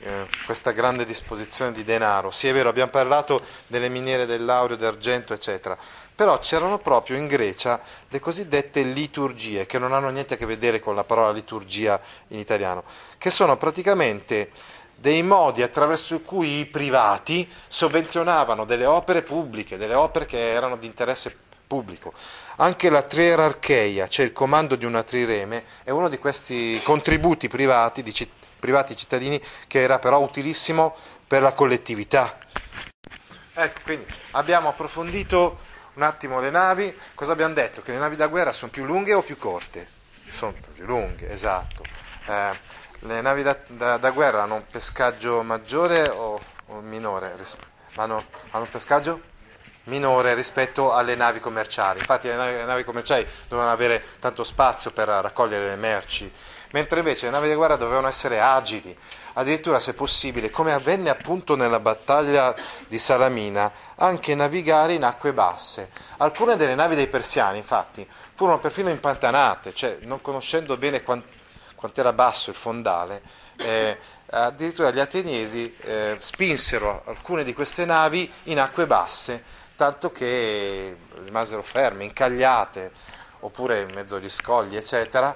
eh, 0.00 0.26
questa 0.44 0.72
grande 0.72 1.04
disposizione 1.04 1.72
di 1.72 1.84
denaro. 1.84 2.30
Sì, 2.30 2.48
è 2.48 2.52
vero, 2.52 2.68
abbiamo 2.68 2.90
parlato 2.90 3.42
delle 3.66 3.88
miniere 3.88 4.26
dell'aureo, 4.26 4.76
d'argento, 4.76 5.32
eccetera, 5.32 5.76
però 6.14 6.38
c'erano 6.38 6.78
proprio 6.78 7.16
in 7.16 7.26
Grecia 7.26 7.80
le 8.08 8.20
cosiddette 8.20 8.82
liturgie, 8.82 9.66
che 9.66 9.78
non 9.78 9.92
hanno 9.92 10.10
niente 10.10 10.34
a 10.34 10.36
che 10.36 10.46
vedere 10.46 10.80
con 10.80 10.94
la 10.94 11.04
parola 11.04 11.32
liturgia 11.32 12.00
in 12.28 12.38
italiano, 12.38 12.84
che 13.18 13.30
sono 13.30 13.56
praticamente 13.56 14.50
dei 14.94 15.22
modi 15.22 15.62
attraverso 15.62 16.20
cui 16.20 16.58
i 16.58 16.66
privati 16.66 17.48
sovvenzionavano 17.68 18.66
delle 18.66 18.84
opere 18.84 19.22
pubbliche, 19.22 19.78
delle 19.78 19.94
opere 19.94 20.26
che 20.26 20.52
erano 20.52 20.76
di 20.76 20.86
interesse 20.86 21.34
pubblico. 21.66 22.12
Anche 22.56 22.90
la 22.90 23.02
trierarcheia, 23.02 24.08
cioè 24.08 24.26
il 24.26 24.32
comando 24.32 24.76
di 24.76 24.84
una 24.84 25.02
trireme, 25.02 25.64
è 25.84 25.90
uno 25.90 26.08
di 26.08 26.18
questi 26.18 26.80
contributi 26.82 27.48
privati, 27.48 28.02
di 28.02 28.12
citt- 28.12 28.39
privati 28.60 28.96
cittadini 28.96 29.40
che 29.66 29.80
era 29.80 29.98
però 29.98 30.20
utilissimo 30.20 30.94
per 31.26 31.42
la 31.42 31.52
collettività. 31.52 32.38
Ecco, 33.54 33.80
quindi 33.82 34.06
abbiamo 34.32 34.68
approfondito 34.68 35.58
un 35.94 36.02
attimo 36.02 36.40
le 36.40 36.50
navi, 36.50 36.96
cosa 37.14 37.32
abbiamo 37.32 37.54
detto? 37.54 37.82
Che 37.82 37.92
le 37.92 37.98
navi 37.98 38.16
da 38.16 38.28
guerra 38.28 38.52
sono 38.52 38.70
più 38.70 38.84
lunghe 38.84 39.12
o 39.12 39.22
più 39.22 39.36
corte? 39.36 39.88
Sono 40.30 40.54
più 40.72 40.84
lunghe, 40.84 41.30
esatto. 41.30 41.82
Eh, 42.26 42.58
le 43.00 43.20
navi 43.20 43.42
da, 43.42 43.56
da, 43.66 43.96
da 43.96 44.10
guerra 44.10 44.42
hanno 44.42 44.56
un 44.56 44.64
pescaggio 44.70 45.42
maggiore 45.42 46.08
o, 46.08 46.40
o 46.66 46.80
minore? 46.80 47.34
Hanno, 47.96 48.24
hanno, 48.50 48.64
un 48.64 48.68
pescaggio 48.68 49.20
minore 49.84 50.34
rispetto 50.34 50.92
alle 50.94 51.14
navi 51.14 51.40
commerciali. 51.40 51.98
Infatti 51.98 52.28
le 52.28 52.36
navi, 52.36 52.52
le 52.52 52.64
navi 52.64 52.84
commerciali 52.84 53.26
dovevano 53.48 53.72
avere 53.72 54.04
tanto 54.20 54.44
spazio 54.44 54.90
per 54.92 55.08
raccogliere 55.08 55.66
le 55.66 55.76
merci, 55.76 56.30
mentre 56.72 57.00
invece 57.00 57.26
le 57.26 57.32
navi 57.32 57.48
da 57.48 57.54
guerra 57.54 57.76
dovevano 57.76 58.06
essere 58.06 58.40
agili, 58.40 58.96
addirittura 59.34 59.78
se 59.78 59.94
possibile, 59.94 60.50
come 60.50 60.72
avvenne 60.72 61.10
appunto 61.10 61.56
nella 61.56 61.80
battaglia 61.80 62.54
di 62.86 62.98
Salamina, 62.98 63.72
anche 63.96 64.34
navigare 64.34 64.94
in 64.94 65.04
acque 65.04 65.32
basse. 65.32 65.90
Alcune 66.18 66.56
delle 66.56 66.74
navi 66.74 66.94
dei 66.94 67.08
persiani, 67.08 67.58
infatti, 67.58 68.06
furono 68.34 68.58
perfino 68.58 68.90
impantanate, 68.90 69.74
cioè 69.74 69.98
non 70.02 70.20
conoscendo 70.20 70.76
bene 70.76 71.02
quanto 71.02 72.00
era 72.00 72.12
basso 72.12 72.50
il 72.50 72.56
fondale, 72.56 73.22
eh, 73.56 73.98
addirittura 74.30 74.90
gli 74.90 75.00
ateniesi 75.00 75.74
eh, 75.80 76.16
spinsero 76.18 77.02
alcune 77.06 77.44
di 77.44 77.52
queste 77.52 77.84
navi 77.84 78.30
in 78.44 78.60
acque 78.60 78.86
basse, 78.86 79.42
tanto 79.76 80.10
che 80.12 80.96
rimasero 81.24 81.62
ferme, 81.62 82.04
incagliate, 82.04 82.92
oppure 83.40 83.80
in 83.80 83.90
mezzo 83.94 84.16
agli 84.16 84.28
scogli, 84.28 84.76
eccetera, 84.76 85.34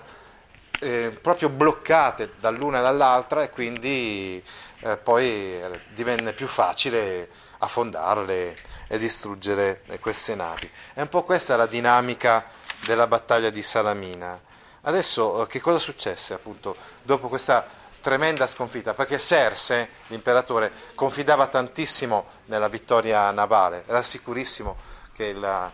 eh, 0.80 1.16
proprio 1.20 1.48
bloccate 1.48 2.32
dall'una 2.38 2.78
e 2.78 2.82
dall'altra 2.82 3.42
e 3.42 3.50
quindi 3.50 4.42
eh, 4.80 4.96
poi 4.96 5.60
divenne 5.94 6.32
più 6.32 6.46
facile 6.46 7.28
affondarle 7.58 8.56
e 8.88 8.98
distruggere 8.98 9.82
queste 10.00 10.34
navi. 10.34 10.70
È 10.92 11.00
un 11.00 11.08
po' 11.08 11.22
questa 11.22 11.56
la 11.56 11.66
dinamica 11.66 12.44
della 12.84 13.06
battaglia 13.06 13.50
di 13.50 13.62
Salamina. 13.62 14.40
Adesso 14.82 15.42
eh, 15.42 15.46
che 15.46 15.60
cosa 15.60 15.78
successe 15.78 16.34
appunto 16.34 16.76
dopo 17.02 17.28
questa 17.28 17.66
tremenda 18.00 18.46
sconfitta? 18.46 18.92
Perché 18.92 19.18
Serse, 19.18 19.88
l'imperatore, 20.08 20.70
confidava 20.94 21.46
tantissimo 21.46 22.26
nella 22.46 22.68
vittoria 22.68 23.30
navale, 23.30 23.84
era 23.86 24.02
sicurissimo 24.02 24.76
che 25.14 25.32
la, 25.32 25.70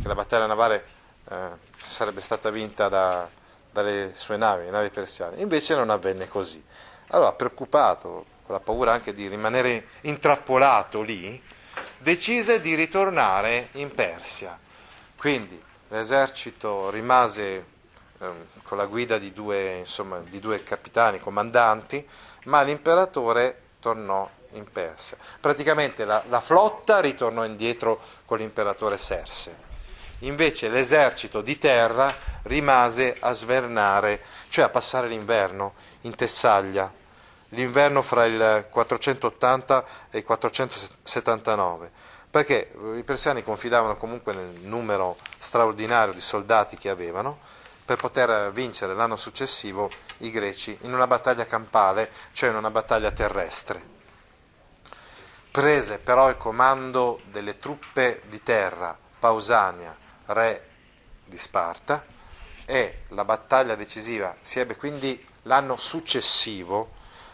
che 0.00 0.06
la 0.06 0.14
battaglia 0.14 0.46
navale 0.46 0.84
eh, 1.28 1.50
sarebbe 1.76 2.20
stata 2.20 2.50
vinta 2.50 2.88
da, 2.88 3.28
dalle 3.72 4.12
sue 4.14 4.36
navi, 4.36 4.64
le 4.64 4.70
navi 4.70 4.90
persiane. 4.90 5.40
Invece 5.40 5.74
non 5.74 5.90
avvenne 5.90 6.28
così. 6.28 6.64
Allora, 7.08 7.32
preoccupato, 7.32 8.26
con 8.44 8.54
la 8.54 8.60
paura 8.60 8.92
anche 8.92 9.12
di 9.14 9.26
rimanere 9.28 9.88
intrappolato 10.02 11.00
lì, 11.02 11.42
decise 11.98 12.60
di 12.60 12.74
ritornare 12.74 13.68
in 13.72 13.92
Persia. 13.94 14.58
Quindi 15.16 15.60
l'esercito 15.88 16.90
rimase 16.90 17.70
Ehm, 18.22 18.46
con 18.62 18.78
la 18.78 18.86
guida 18.86 19.18
di 19.18 19.32
due, 19.32 19.78
insomma, 19.78 20.20
di 20.20 20.38
due 20.38 20.62
capitani, 20.62 21.18
comandanti, 21.18 22.08
ma 22.44 22.62
l'imperatore 22.62 23.60
tornò 23.80 24.28
in 24.52 24.70
Persia. 24.70 25.16
Praticamente 25.40 26.04
la, 26.04 26.22
la, 26.28 26.40
flotta 26.40 27.00
ritornò 27.00 27.44
indietro 27.44 28.00
con 28.24 28.38
l'imperatore 28.38 28.96
Serse. 28.96 29.70
Invece 30.22 30.68
l'esercito 30.68 31.40
di 31.40 31.58
terra 31.58 32.14
rimase 32.42 33.16
a 33.18 33.32
svernare, 33.32 34.22
cioè 34.48 34.64
a 34.64 34.68
passare 34.68 35.08
l'inverno 35.08 35.74
in 36.02 36.14
Tessaglia, 36.14 36.92
l'inverno 37.50 38.02
fra 38.02 38.24
il 38.24 38.66
480 38.70 39.84
e 40.10 40.18
il 40.18 40.24
479, 40.24 41.90
perché 42.30 42.72
i 42.94 43.02
persiani 43.02 43.42
confidavano 43.42 43.96
comunque 43.96 44.32
nel 44.32 44.60
numero 44.60 45.16
straordinario 45.38 46.14
di 46.14 46.20
soldati 46.20 46.76
che 46.76 46.88
avevano 46.88 47.38
per 47.84 47.96
poter 47.96 48.52
vincere 48.52 48.94
l'anno 48.94 49.16
successivo 49.16 49.90
i 50.18 50.30
greci 50.30 50.78
in 50.82 50.94
una 50.94 51.08
battaglia 51.08 51.46
campale, 51.46 52.10
cioè 52.30 52.50
in 52.50 52.56
una 52.56 52.70
battaglia 52.70 53.10
terrestre. 53.10 53.90
Prese 55.50 55.98
però 55.98 56.28
il 56.28 56.36
comando 56.36 57.20
delle 57.24 57.58
truppe 57.58 58.22
di 58.26 58.40
terra 58.42 58.96
Pausania, 59.18 59.94
re 60.32 60.68
di 61.24 61.38
Sparta, 61.38 62.04
e 62.64 63.00
la 63.08 63.24
battaglia 63.24 63.74
decisiva 63.74 64.34
si 64.40 64.58
ebbe 64.60 64.76
quindi 64.76 65.24
l'anno 65.42 65.76
successivo 65.76 66.90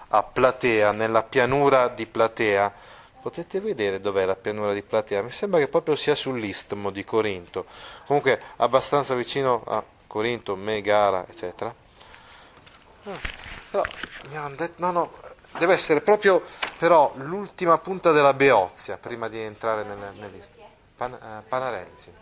a 0.08 0.22
Platea, 0.22 0.92
nella 0.92 1.22
pianura 1.22 1.88
di 1.88 2.06
Platea. 2.06 2.72
Potete 3.20 3.60
vedere 3.60 4.00
dov'è 4.00 4.24
la 4.24 4.36
pianura 4.36 4.72
di 4.72 4.82
Platea? 4.82 5.22
Mi 5.22 5.30
sembra 5.30 5.60
che 5.60 5.68
proprio 5.68 5.96
sia 5.96 6.14
sull'istmo 6.14 6.90
di 6.90 7.04
Corinto, 7.04 7.66
comunque 8.06 8.40
abbastanza 8.56 9.14
vicino 9.14 9.62
a 9.66 9.84
Corinto, 10.06 10.56
Megara, 10.56 11.26
eccetera. 11.28 11.74
Però 13.70 13.82
mi 14.30 14.36
hanno 14.36 14.54
detto, 14.54 14.74
no, 14.76 14.90
no, 14.92 15.12
deve 15.58 15.74
essere 15.74 16.00
proprio 16.00 16.42
però 16.78 17.12
l'ultima 17.16 17.76
punta 17.78 18.12
della 18.12 18.32
beozia 18.32 18.96
prima 18.96 19.28
di 19.28 19.38
entrare 19.38 19.82
nel, 19.82 19.98
nell'Istria. 20.18 20.64
Pan, 20.96 21.12
uh, 21.12 21.48
Panarelli, 21.48 21.92
sì. 21.96 22.12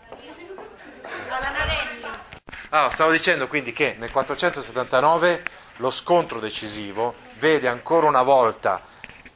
Ah, 2.70 2.90
stavo 2.90 3.10
dicendo 3.10 3.46
quindi 3.48 3.72
che 3.72 3.96
nel 3.98 4.10
479 4.10 5.42
lo 5.76 5.90
scontro 5.90 6.40
decisivo 6.40 7.14
vede 7.38 7.68
ancora 7.68 8.06
una 8.06 8.22
volta 8.22 8.82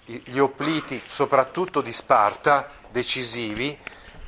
gli 0.05 0.39
opliti, 0.39 1.01
soprattutto 1.07 1.81
di 1.81 1.93
Sparta, 1.93 2.69
decisivi, 2.91 3.79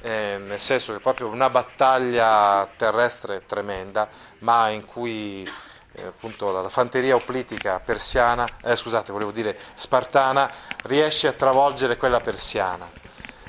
eh, 0.02 0.38
nel 0.38 0.60
senso 0.60 0.92
che 0.92 0.98
è 0.98 1.00
proprio 1.00 1.28
una 1.28 1.50
battaglia 1.50 2.68
terrestre 2.76 3.44
tremenda, 3.46 4.08
ma 4.38 4.68
in 4.68 4.84
cui 4.84 5.48
eh, 5.94 6.04
appunto 6.04 6.52
la 6.52 6.68
fanteria 6.68 7.14
oplitica 7.14 7.80
persiana, 7.80 8.48
eh, 8.62 8.76
scusate, 8.76 9.12
volevo 9.12 9.32
dire 9.32 9.58
spartana, 9.74 10.50
riesce 10.84 11.28
a 11.28 11.32
travolgere 11.32 11.96
quella 11.96 12.20
persiana. 12.20 12.88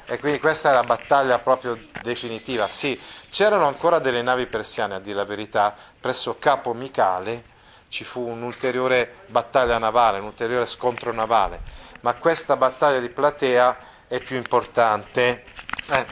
E 0.06 0.20
quindi 0.20 0.40
questa 0.40 0.72
è 0.72 0.74
la 0.74 0.84
battaglia 0.84 1.40
proprio 1.40 1.78
definitiva. 2.02 2.68
Sì, 2.70 3.00
c'erano 3.30 3.66
ancora 3.66 4.00
delle 4.00 4.22
navi 4.22 4.48
persiane, 4.48 4.96
a 4.96 5.00
dire 5.00 5.16
la 5.16 5.26
verità, 5.26 5.76
presso 6.00 6.38
Capo 6.38 6.74
Micale 6.74 7.52
ci 7.88 8.04
fu 8.04 8.28
un'ulteriore 8.28 9.22
battaglia 9.28 9.78
navale, 9.78 10.18
un 10.18 10.26
ulteriore 10.26 10.66
scontro 10.66 11.14
navale, 11.14 11.62
ma 12.02 12.16
questa 12.16 12.58
battaglia 12.58 13.00
di 13.00 13.10
Platea 13.10 13.78
è 14.08 14.20
più 14.20 14.36
importante. 14.36 15.44
Eh. 15.90 16.06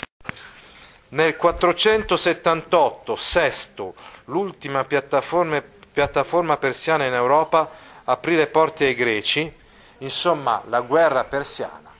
Nel 1.09 1.35
478, 1.35 3.15
Sesto, 3.15 3.95
l'ultima 4.25 4.85
piattaforma 4.85 5.61
piattaforma 5.91 6.55
persiana 6.57 7.05
in 7.05 7.13
Europa, 7.13 7.69
aprì 8.05 8.35
le 8.35 8.47
porte 8.47 8.85
ai 8.85 8.95
greci, 8.95 9.53
insomma 9.99 10.61
la 10.67 10.81
guerra 10.81 11.25
persiana 11.25 11.90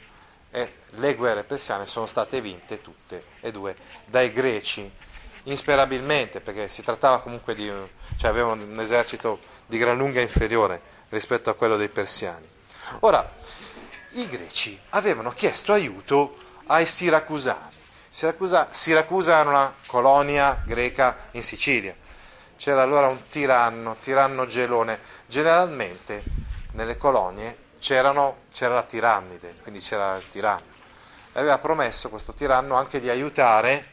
le 0.95 1.15
guerre 1.15 1.43
persiane 1.43 1.85
sono 1.85 2.05
state 2.05 2.41
vinte 2.41 2.81
tutte 2.81 3.25
e 3.39 3.51
due 3.51 3.75
dai 4.05 4.31
greci, 4.31 4.89
insperabilmente 5.43 6.41
perché 6.41 6.69
si 6.69 6.83
trattava 6.83 7.21
comunque 7.21 7.55
di, 7.55 7.71
cioè 8.17 8.29
avevano 8.29 8.63
un 8.63 8.79
esercito 8.79 9.39
di 9.65 9.77
gran 9.77 9.97
lunga 9.97 10.21
inferiore 10.21 10.81
rispetto 11.09 11.49
a 11.49 11.55
quello 11.55 11.77
dei 11.77 11.89
persiani. 11.89 12.47
Ora, 13.01 13.29
i 14.13 14.27
greci 14.27 14.79
avevano 14.89 15.31
chiesto 15.31 15.73
aiuto 15.73 16.37
ai 16.67 16.85
siracusani. 16.85 17.79
Siracusa, 18.09 18.67
Siracusa 18.71 19.39
era 19.39 19.49
una 19.49 19.73
colonia 19.85 20.61
greca 20.65 21.29
in 21.31 21.43
Sicilia 21.43 21.95
c'era 22.61 22.83
allora 22.83 23.07
un 23.07 23.27
tiranno, 23.27 23.95
tiranno 23.99 24.45
gelone. 24.45 24.99
Generalmente 25.25 26.23
nelle 26.73 26.95
colonie 26.95 27.57
c'era 27.79 28.11
la 28.13 28.83
tirannide, 28.83 29.55
quindi 29.63 29.79
c'era 29.79 30.15
il 30.15 30.27
tiranno. 30.27 30.70
Aveva 31.33 31.57
promesso 31.59 32.09
questo 32.09 32.33
tiranno 32.33 32.75
anche 32.75 32.99
di 32.99 33.09
aiutare 33.09 33.85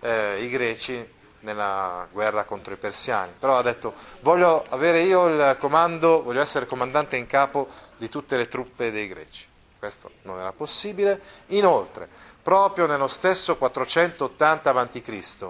eh, 0.00 0.42
i 0.42 0.50
greci 0.50 1.14
nella 1.40 2.06
guerra 2.10 2.44
contro 2.44 2.74
i 2.74 2.76
persiani. 2.76 3.32
Però 3.38 3.56
ha 3.56 3.62
detto 3.62 3.94
voglio 4.20 4.64
avere 4.68 5.00
io 5.00 5.26
il 5.26 5.56
comando, 5.58 6.22
voglio 6.22 6.40
essere 6.40 6.66
comandante 6.66 7.16
in 7.16 7.26
capo 7.26 7.68
di 7.96 8.08
tutte 8.08 8.36
le 8.36 8.48
truppe 8.48 8.90
dei 8.90 9.08
greci. 9.08 9.46
Questo 9.78 10.10
non 10.22 10.38
era 10.38 10.52
possibile. 10.52 11.20
Inoltre, 11.48 12.08
proprio 12.42 12.86
nello 12.86 13.08
stesso 13.08 13.56
480 13.56 14.70
a.C., 14.70 15.46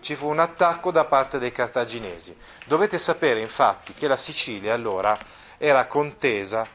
ci 0.00 0.16
fu 0.16 0.28
un 0.28 0.38
attacco 0.38 0.90
da 0.90 1.04
parte 1.04 1.38
dei 1.38 1.52
cartaginesi. 1.52 2.36
Dovete 2.66 2.98
sapere 2.98 3.40
infatti 3.40 3.92
che 3.92 4.08
la 4.08 4.16
Sicilia 4.16 4.74
allora 4.74 5.16
era 5.58 5.86
contesa 5.86 6.66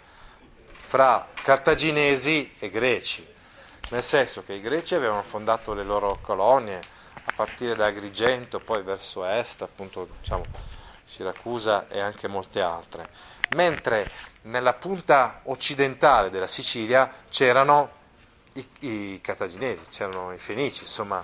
fra 0.86 1.28
cartaginesi 1.34 2.54
e 2.60 2.70
greci, 2.70 3.28
nel 3.90 4.04
senso 4.04 4.44
che 4.44 4.54
i 4.54 4.62
greci 4.62 4.96
avevano 4.96 5.24
fondato 5.24 5.74
le 5.74 5.84
loro 5.84 6.18
colonie 6.22 6.80
a 7.26 7.32
partire 7.36 7.76
da 7.76 7.88
Agrigento, 7.88 8.60
poi 8.60 8.84
verso 8.84 9.26
est, 9.26 9.64
appunto 9.64 10.08
diciamo, 10.20 10.44
Siracusa 11.04 11.88
e 11.88 12.00
anche 12.00 12.28
molte 12.28 12.62
altre, 12.62 13.10
mentre 13.56 14.10
nella 14.44 14.74
punta 14.74 15.42
occidentale 15.44 16.30
della 16.30 16.48
Sicilia 16.48 17.12
c'erano 17.30 17.90
i, 18.54 18.68
i 18.80 19.22
cartaginesi, 19.22 19.84
c'erano 19.90 20.34
i 20.34 20.38
fenici, 20.38 20.84
insomma 20.84 21.24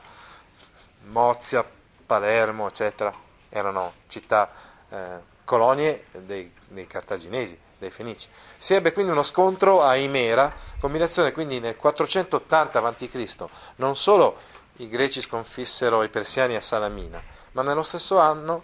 Mozia, 1.05 1.65
Palermo, 2.05 2.67
eccetera, 2.67 3.13
erano 3.49 3.93
città, 4.07 4.51
eh, 4.89 5.19
colonie 5.43 6.03
dei, 6.19 6.51
dei, 6.67 6.87
cartaginesi, 6.87 7.57
dei 7.81 7.89
fenici. 7.89 8.29
Si 8.57 8.75
ebbe 8.75 8.93
quindi 8.93 9.11
uno 9.11 9.23
scontro 9.23 9.81
a 9.81 9.95
Imera, 9.95 10.53
combinazione 10.79 11.31
quindi 11.31 11.59
nel 11.59 11.75
480 11.75 12.79
a.C. 12.79 13.45
Non 13.77 13.97
solo 13.97 14.37
i 14.77 14.87
greci 14.87 15.19
sconfissero 15.19 16.03
i 16.03 16.09
persiani 16.09 16.55
a 16.55 16.61
Salamina, 16.61 17.21
ma 17.53 17.63
nello 17.63 17.81
stesso 17.81 18.19
anno 18.19 18.63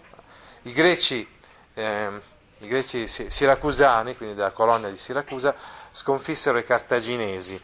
i 0.62 0.72
greci, 0.72 1.28
eh, 1.74 2.20
i 2.58 2.68
greci 2.68 3.08
siracusani, 3.08 4.16
quindi 4.16 4.36
della 4.36 4.52
colonia 4.52 4.88
di 4.88 4.96
Siracusa, 4.96 5.54
sconfissero 5.90 6.56
i 6.58 6.64
cartaginesi 6.64 7.60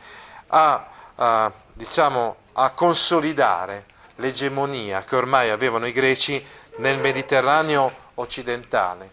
a, 0.49 0.89
a, 1.15 1.53
diciamo, 1.73 2.37
a 2.55 2.71
consolidare 2.71 3.87
l'egemonia 4.17 5.05
che 5.05 5.15
ormai 5.17 5.51
avevano 5.51 5.87
i 5.87 5.93
greci 5.93 6.45
nel 6.79 6.99
Mediterraneo 6.99 8.03
occidentale. 8.15 9.13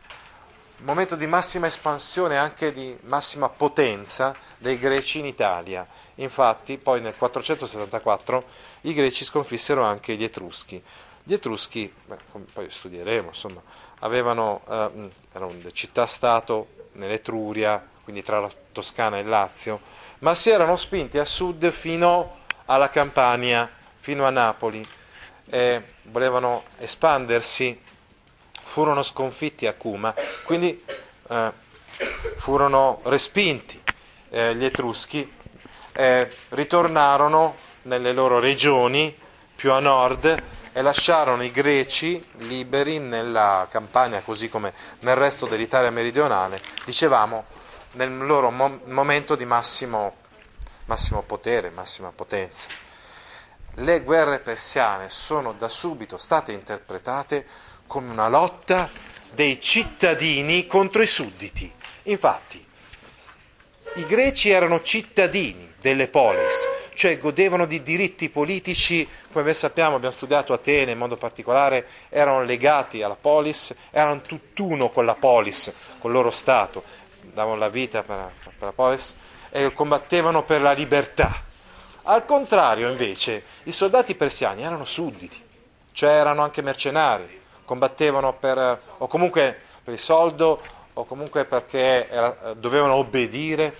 Momento 0.83 1.15
di 1.15 1.27
massima 1.27 1.67
espansione 1.67 2.33
e 2.33 2.37
anche 2.37 2.73
di 2.73 2.97
massima 3.03 3.49
potenza 3.49 4.35
dei 4.57 4.79
greci 4.79 5.19
in 5.19 5.27
Italia. 5.27 5.87
Infatti, 6.15 6.79
poi 6.79 7.01
nel 7.01 7.15
474 7.15 8.43
i 8.81 8.93
greci 8.95 9.23
sconfissero 9.23 9.83
anche 9.83 10.15
gli 10.15 10.23
Etruschi. 10.23 10.81
Gli 11.23 11.33
Etruschi, 11.33 11.93
beh, 12.05 12.17
poi 12.51 12.71
studieremo, 12.71 13.27
insomma, 13.27 13.61
avevano, 13.99 14.61
eh, 14.67 15.11
erano 15.31 15.53
città-stato 15.71 16.69
nell'Etruria, 16.93 17.87
quindi 18.03 18.23
tra 18.23 18.39
la 18.39 18.49
Toscana 18.71 19.17
e 19.17 19.21
il 19.21 19.29
Lazio, 19.29 19.81
ma 20.19 20.33
si 20.33 20.49
erano 20.49 20.75
spinti 20.77 21.19
a 21.19 21.25
sud 21.25 21.69
fino 21.69 22.39
alla 22.65 22.89
Campania 22.89 23.69
fino 23.99 24.25
a 24.25 24.31
Napoli, 24.31 24.83
eh, 25.45 25.83
volevano 26.03 26.63
espandersi, 26.77 27.79
furono 28.71 29.03
sconfitti 29.03 29.67
a 29.67 29.73
Cuma, 29.73 30.15
quindi 30.45 30.81
eh, 31.27 31.51
furono 32.37 33.01
respinti 33.03 33.81
eh, 34.29 34.55
gli 34.55 34.63
Etruschi, 34.63 35.39
ritornarono 36.49 37.53
nelle 37.83 38.13
loro 38.13 38.39
regioni 38.39 39.13
più 39.53 39.73
a 39.73 39.81
nord 39.81 40.41
e 40.71 40.81
lasciarono 40.81 41.43
i 41.43 41.51
greci 41.51 42.25
liberi 42.37 42.99
nella 42.99 43.67
campagna, 43.69 44.21
così 44.21 44.47
come 44.47 44.73
nel 44.99 45.17
resto 45.17 45.47
dell'Italia 45.47 45.91
meridionale, 45.91 46.61
dicevamo, 46.85 47.43
nel 47.95 48.19
loro 48.19 48.51
mo- 48.51 48.79
momento 48.85 49.35
di 49.35 49.43
massimo, 49.43 50.15
massimo 50.85 51.23
potere, 51.23 51.71
massima 51.71 52.13
potenza. 52.13 52.69
Le 53.75 54.01
guerre 54.01 54.39
persiane 54.39 55.09
sono 55.09 55.51
da 55.51 55.67
subito 55.67 56.17
state 56.17 56.53
interpretate 56.53 57.45
come 57.91 58.09
una 58.09 58.29
lotta 58.29 58.89
dei 59.31 59.59
cittadini 59.59 60.65
contro 60.65 61.01
i 61.01 61.07
sudditi. 61.07 61.69
Infatti, 62.03 62.65
i 63.95 64.05
greci 64.05 64.49
erano 64.49 64.81
cittadini 64.81 65.73
delle 65.81 66.07
polis, 66.07 66.69
cioè 66.93 67.17
godevano 67.17 67.65
di 67.65 67.83
diritti 67.83 68.29
politici, 68.29 69.05
come 69.29 69.43
ben 69.43 69.53
sappiamo, 69.53 69.97
abbiamo 69.97 70.13
studiato 70.13 70.53
Atene 70.53 70.91
in 70.91 70.97
modo 70.97 71.17
particolare, 71.17 71.85
erano 72.07 72.43
legati 72.43 73.01
alla 73.01 73.17
polis, 73.19 73.75
erano 73.89 74.21
tutt'uno 74.21 74.89
con 74.89 75.03
la 75.03 75.15
polis, 75.15 75.73
con 75.99 76.11
il 76.11 76.15
loro 76.15 76.31
Stato, 76.31 76.85
davano 77.23 77.57
la 77.57 77.67
vita 77.67 78.03
per, 78.03 78.31
per 78.41 78.67
la 78.67 78.71
polis 78.71 79.15
e 79.49 79.73
combattevano 79.73 80.43
per 80.43 80.61
la 80.61 80.71
libertà. 80.71 81.43
Al 82.03 82.23
contrario, 82.23 82.89
invece, 82.89 83.43
i 83.63 83.73
soldati 83.73 84.15
persiani 84.15 84.63
erano 84.63 84.85
sudditi, 84.85 85.43
cioè 85.91 86.11
erano 86.11 86.41
anche 86.41 86.61
mercenari, 86.61 87.39
combattevano 87.71 88.33
per, 88.33 88.81
o 88.97 89.07
comunque 89.07 89.57
per 89.81 89.93
il 89.93 89.99
soldo 89.99 90.61
o 90.91 91.05
comunque 91.05 91.45
perché 91.45 92.05
era, 92.09 92.53
dovevano 92.53 92.95
obbedire. 92.95 93.73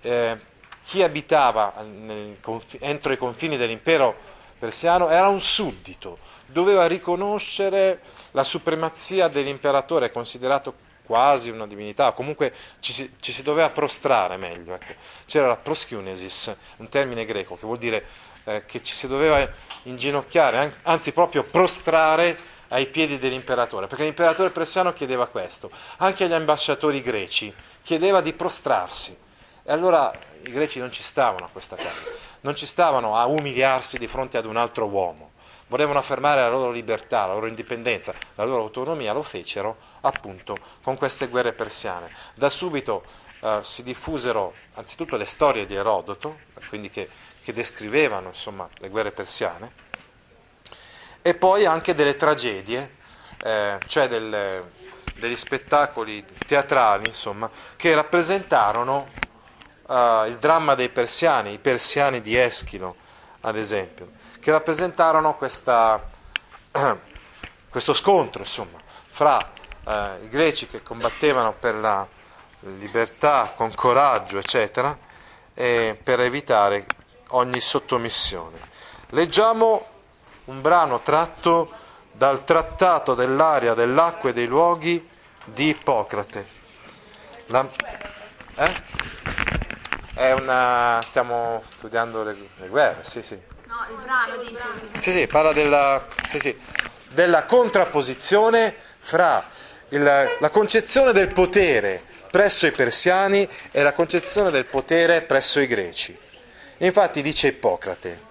Eh, 0.00 0.38
chi 0.86 1.02
abitava 1.02 1.74
nel, 1.82 2.38
entro 2.80 3.12
i 3.12 3.18
confini 3.18 3.58
dell'impero 3.58 4.16
persiano 4.58 5.10
era 5.10 5.28
un 5.28 5.42
suddito, 5.42 6.16
doveva 6.46 6.86
riconoscere 6.86 8.00
la 8.30 8.44
supremazia 8.44 9.28
dell'imperatore, 9.28 10.10
considerato 10.10 10.72
quasi 11.04 11.50
una 11.50 11.66
divinità, 11.66 12.12
comunque 12.12 12.50
ci 12.80 12.92
si, 12.92 13.12
ci 13.20 13.30
si 13.30 13.42
doveva 13.42 13.68
prostrare 13.68 14.38
meglio. 14.38 14.72
Ecco. 14.72 14.94
C'era 15.26 15.48
la 15.48 15.56
proskiunesis, 15.56 16.56
un 16.78 16.88
termine 16.88 17.26
greco 17.26 17.56
che 17.56 17.66
vuol 17.66 17.76
dire 17.76 18.02
eh, 18.44 18.64
che 18.64 18.82
ci 18.82 18.94
si 18.94 19.06
doveva 19.06 19.46
inginocchiare, 19.82 20.76
anzi 20.84 21.12
proprio 21.12 21.44
prostrare 21.44 22.56
ai 22.68 22.86
piedi 22.86 23.18
dell'imperatore, 23.18 23.86
perché 23.86 24.04
l'imperatore 24.04 24.50
persiano 24.50 24.92
chiedeva 24.92 25.26
questo, 25.26 25.70
anche 25.98 26.24
agli 26.24 26.32
ambasciatori 26.32 27.00
greci, 27.00 27.54
chiedeva 27.82 28.20
di 28.20 28.32
prostrarsi. 28.32 29.16
E 29.62 29.72
allora 29.72 30.10
i 30.44 30.50
greci 30.50 30.78
non 30.78 30.90
ci 30.90 31.02
stavano 31.02 31.46
a 31.46 31.48
questa 31.50 31.76
cosa, 31.76 32.06
non 32.40 32.54
ci 32.54 32.66
stavano 32.66 33.16
a 33.16 33.26
umiliarsi 33.26 33.98
di 33.98 34.06
fronte 34.06 34.38
ad 34.38 34.46
un 34.46 34.56
altro 34.56 34.86
uomo, 34.86 35.32
volevano 35.68 35.98
affermare 35.98 36.40
la 36.40 36.48
loro 36.48 36.70
libertà, 36.70 37.26
la 37.26 37.34
loro 37.34 37.46
indipendenza, 37.46 38.14
la 38.34 38.44
loro 38.44 38.62
autonomia, 38.62 39.12
lo 39.12 39.22
fecero 39.22 39.76
appunto 40.00 40.56
con 40.82 40.96
queste 40.96 41.28
guerre 41.28 41.52
persiane. 41.52 42.10
Da 42.34 42.48
subito 42.48 43.02
eh, 43.40 43.60
si 43.62 43.82
diffusero 43.82 44.54
anzitutto 44.74 45.16
le 45.16 45.26
storie 45.26 45.66
di 45.66 45.74
Erodoto, 45.74 46.38
quindi 46.68 46.88
che, 46.90 47.08
che 47.42 47.52
descrivevano 47.52 48.28
insomma, 48.28 48.68
le 48.78 48.88
guerre 48.88 49.12
persiane, 49.12 49.86
e 51.28 51.34
poi 51.34 51.66
anche 51.66 51.94
delle 51.94 52.14
tragedie, 52.14 52.96
eh, 53.42 53.78
cioè 53.86 54.08
delle, 54.08 54.72
degli 55.16 55.36
spettacoli 55.36 56.24
teatrali 56.46 57.06
insomma, 57.06 57.50
che 57.76 57.94
rappresentarono 57.94 59.08
uh, 59.88 60.24
il 60.24 60.38
dramma 60.40 60.74
dei 60.74 60.88
persiani, 60.88 61.52
i 61.52 61.58
persiani 61.58 62.22
di 62.22 62.34
Eschilo 62.34 62.96
ad 63.42 63.58
esempio, 63.58 64.10
che 64.40 64.50
rappresentarono 64.50 65.36
questa, 65.36 66.02
questo 67.68 67.92
scontro 67.92 68.40
insomma, 68.40 68.78
fra 69.10 69.36
uh, 69.36 70.24
i 70.24 70.28
greci 70.28 70.66
che 70.66 70.82
combattevano 70.82 71.52
per 71.60 71.74
la 71.74 72.08
libertà 72.60 73.52
con 73.54 73.74
coraggio 73.74 74.38
eccetera 74.38 75.06
per 75.52 76.20
evitare 76.20 76.86
ogni 77.30 77.60
sottomissione. 77.60 78.58
Leggiamo 79.10 79.97
un 80.48 80.60
brano 80.60 81.00
tratto 81.00 81.70
dal 82.12 82.44
trattato 82.44 83.14
dell'aria, 83.14 83.74
dell'acqua 83.74 84.30
e 84.30 84.32
dei 84.32 84.46
luoghi 84.46 85.06
di 85.44 85.68
Ippocrate. 85.68 86.46
La, 87.46 87.68
eh? 88.56 88.82
È 90.14 90.32
una. 90.32 91.00
stiamo 91.06 91.62
studiando 91.76 92.24
le, 92.24 92.36
le 92.56 92.68
guerre, 92.68 93.04
sì, 93.04 93.22
sì. 93.22 93.40
No, 93.66 93.86
il 93.90 94.02
brano 94.02 94.36
dice. 94.38 95.00
Sì, 95.00 95.12
sì, 95.12 95.26
parla 95.26 95.52
della, 95.52 96.04
sì, 96.26 96.40
sì, 96.40 96.58
della 97.10 97.44
contrapposizione 97.44 98.74
fra 98.98 99.44
il, 99.88 100.02
la 100.02 100.50
concezione 100.50 101.12
del 101.12 101.32
potere 101.32 102.02
presso 102.30 102.66
i 102.66 102.72
persiani 102.72 103.48
e 103.70 103.82
la 103.82 103.92
concezione 103.92 104.50
del 104.50 104.64
potere 104.64 105.22
presso 105.22 105.60
i 105.60 105.66
greci. 105.66 106.18
Infatti 106.78 107.22
dice 107.22 107.48
Ippocrate, 107.48 108.27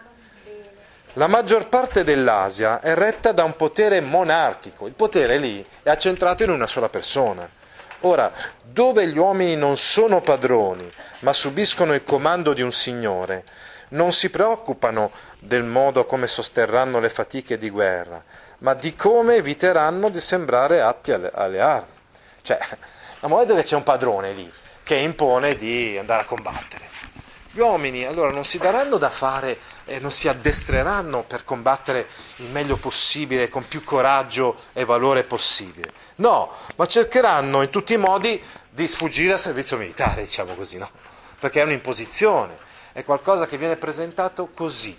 la 1.17 1.25
maggior 1.25 1.67
parte 1.67 2.03
dell'Asia 2.03 2.79
è 2.79 2.93
retta 2.93 3.31
da 3.31 3.43
un 3.43 3.55
potere 3.55 4.01
monarchico, 4.01 4.85
il 4.85 4.93
potere 4.93 5.39
lì 5.39 5.65
è 5.81 5.89
accentrato 5.89 6.43
in 6.43 6.51
una 6.51 6.67
sola 6.67 6.89
persona. 6.89 7.49
Ora, 8.01 8.31
dove 8.61 9.07
gli 9.07 9.17
uomini 9.17 9.55
non 9.55 9.77
sono 9.77 10.21
padroni, 10.21 10.91
ma 11.21 11.33
subiscono 11.33 11.95
il 11.95 12.03
comando 12.03 12.53
di 12.53 12.61
un 12.61 12.71
signore, 12.71 13.43
non 13.89 14.13
si 14.13 14.29
preoccupano 14.29 15.09
del 15.39 15.63
modo 15.63 16.05
come 16.05 16.27
sosterranno 16.27 16.99
le 16.99 17.09
fatiche 17.09 17.57
di 17.57 17.71
guerra, 17.71 18.23
ma 18.59 18.75
di 18.75 18.95
come 18.95 19.37
eviteranno 19.37 20.09
di 20.09 20.19
sembrare 20.19 20.81
atti 20.81 21.13
alle, 21.13 21.31
alle 21.33 21.59
armi. 21.59 21.95
Cioè, 22.43 22.59
a 23.21 23.27
momento 23.27 23.55
che 23.55 23.63
c'è 23.63 23.75
un 23.75 23.83
padrone 23.83 24.33
lì 24.33 24.51
che 24.83 24.95
impone 24.97 25.55
di 25.55 25.97
andare 25.97 26.21
a 26.21 26.25
combattere, 26.25 26.87
gli 27.49 27.59
uomini 27.59 28.03
allora 28.03 28.29
non 28.29 28.45
si 28.45 28.59
daranno 28.59 28.97
da 28.97 29.09
fare 29.09 29.57
e 29.87 29.99
non 29.99 30.11
si 30.11 30.27
addestreranno 30.27 31.23
per 31.23 31.43
combattere 31.43 32.07
il 32.37 32.49
meglio 32.49 32.75
possibile, 32.75 33.49
con 33.49 33.67
più 33.67 33.83
coraggio 33.83 34.57
e 34.73 34.85
valore 34.85 35.23
possibile. 35.23 35.91
No, 36.17 36.51
ma 36.75 36.85
cercheranno 36.85 37.61
in 37.61 37.69
tutti 37.69 37.93
i 37.93 37.97
modi 37.97 38.39
di 38.69 38.87
sfuggire 38.87 39.33
al 39.33 39.39
servizio 39.39 39.77
militare, 39.77 40.23
diciamo 40.23 40.53
così, 40.55 40.77
no? 40.77 40.89
Perché 41.39 41.61
è 41.61 41.63
un'imposizione, 41.63 42.59
è 42.91 43.03
qualcosa 43.05 43.47
che 43.47 43.57
viene 43.57 43.77
presentato 43.77 44.49
così. 44.53 44.95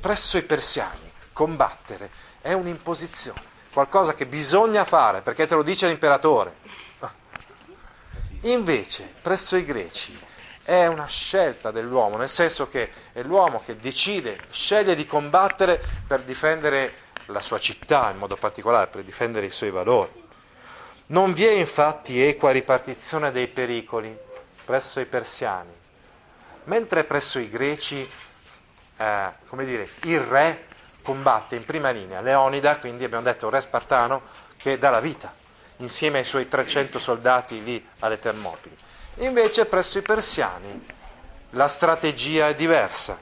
Presso 0.00 0.36
i 0.36 0.42
persiani, 0.42 1.10
combattere 1.32 2.10
è 2.40 2.52
un'imposizione, 2.52 3.42
qualcosa 3.72 4.14
che 4.14 4.26
bisogna 4.26 4.84
fare 4.84 5.22
perché 5.22 5.46
te 5.46 5.54
lo 5.54 5.62
dice 5.62 5.86
l'imperatore. 5.86 6.56
Invece, 8.42 9.12
presso 9.20 9.56
i 9.56 9.64
greci, 9.64 10.18
è 10.68 10.86
una 10.86 11.06
scelta 11.06 11.70
dell'uomo, 11.70 12.18
nel 12.18 12.28
senso 12.28 12.68
che 12.68 12.90
è 13.14 13.22
l'uomo 13.22 13.62
che 13.64 13.78
decide, 13.78 14.38
sceglie 14.50 14.94
di 14.94 15.06
combattere 15.06 15.82
per 16.06 16.20
difendere 16.20 16.92
la 17.26 17.40
sua 17.40 17.58
città 17.58 18.10
in 18.10 18.18
modo 18.18 18.36
particolare, 18.36 18.88
per 18.88 19.02
difendere 19.02 19.46
i 19.46 19.50
suoi 19.50 19.70
valori. 19.70 20.12
Non 21.06 21.32
vi 21.32 21.46
è 21.46 21.52
infatti 21.52 22.22
equa 22.22 22.50
ripartizione 22.50 23.30
dei 23.30 23.48
pericoli 23.48 24.14
presso 24.66 25.00
i 25.00 25.06
persiani, 25.06 25.72
mentre 26.64 27.04
presso 27.04 27.38
i 27.38 27.48
greci, 27.48 28.06
eh, 28.98 29.32
come 29.48 29.64
dire, 29.64 29.88
il 30.02 30.20
re 30.20 30.66
combatte 31.00 31.56
in 31.56 31.64
prima 31.64 31.88
linea, 31.88 32.20
Leonida, 32.20 32.76
quindi 32.76 33.04
abbiamo 33.04 33.24
detto 33.24 33.46
un 33.46 33.52
re 33.52 33.62
spartano 33.62 34.20
che 34.58 34.76
dà 34.76 34.90
la 34.90 35.00
vita 35.00 35.34
insieme 35.76 36.18
ai 36.18 36.24
suoi 36.26 36.46
300 36.46 36.98
soldati 36.98 37.62
lì 37.62 37.82
alle 38.00 38.18
Termopili 38.18 38.76
Invece 39.20 39.66
presso 39.66 39.98
i 39.98 40.02
persiani 40.02 40.86
la 41.50 41.66
strategia 41.66 42.48
è 42.48 42.54
diversa. 42.54 43.18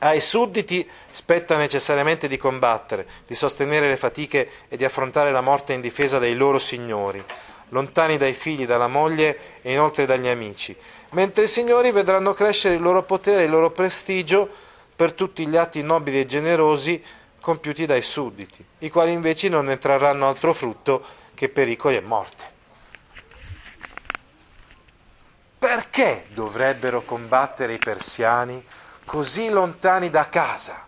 Ai 0.00 0.20
sudditi 0.20 0.86
spetta 1.10 1.56
necessariamente 1.56 2.28
di 2.28 2.36
combattere, 2.36 3.06
di 3.26 3.34
sostenere 3.34 3.88
le 3.88 3.96
fatiche 3.96 4.50
e 4.68 4.76
di 4.76 4.84
affrontare 4.84 5.32
la 5.32 5.40
morte 5.40 5.72
in 5.72 5.80
difesa 5.80 6.18
dei 6.18 6.34
loro 6.34 6.58
signori, 6.58 7.24
lontani 7.70 8.18
dai 8.18 8.34
figli, 8.34 8.66
dalla 8.66 8.88
moglie 8.88 9.60
e 9.62 9.72
inoltre 9.72 10.04
dagli 10.04 10.28
amici, 10.28 10.76
mentre 11.10 11.44
i 11.44 11.48
signori 11.48 11.90
vedranno 11.90 12.34
crescere 12.34 12.74
il 12.74 12.82
loro 12.82 13.02
potere 13.02 13.42
e 13.42 13.44
il 13.44 13.50
loro 13.50 13.70
prestigio 13.70 14.46
per 14.94 15.14
tutti 15.14 15.46
gli 15.46 15.56
atti 15.56 15.82
nobili 15.82 16.20
e 16.20 16.26
generosi 16.26 17.02
compiuti 17.40 17.86
dai 17.86 18.02
sudditi, 18.02 18.62
i 18.80 18.90
quali 18.90 19.12
invece 19.12 19.48
non 19.48 19.64
ne 19.66 19.78
trarranno 19.78 20.28
altro 20.28 20.52
frutto 20.52 21.02
che 21.34 21.48
pericoli 21.48 21.96
e 21.96 22.00
morte. 22.02 22.53
Perché 25.64 26.26
dovrebbero 26.34 27.00
combattere 27.00 27.72
i 27.72 27.78
persiani 27.78 28.62
così 29.06 29.48
lontani 29.48 30.10
da 30.10 30.28
casa? 30.28 30.84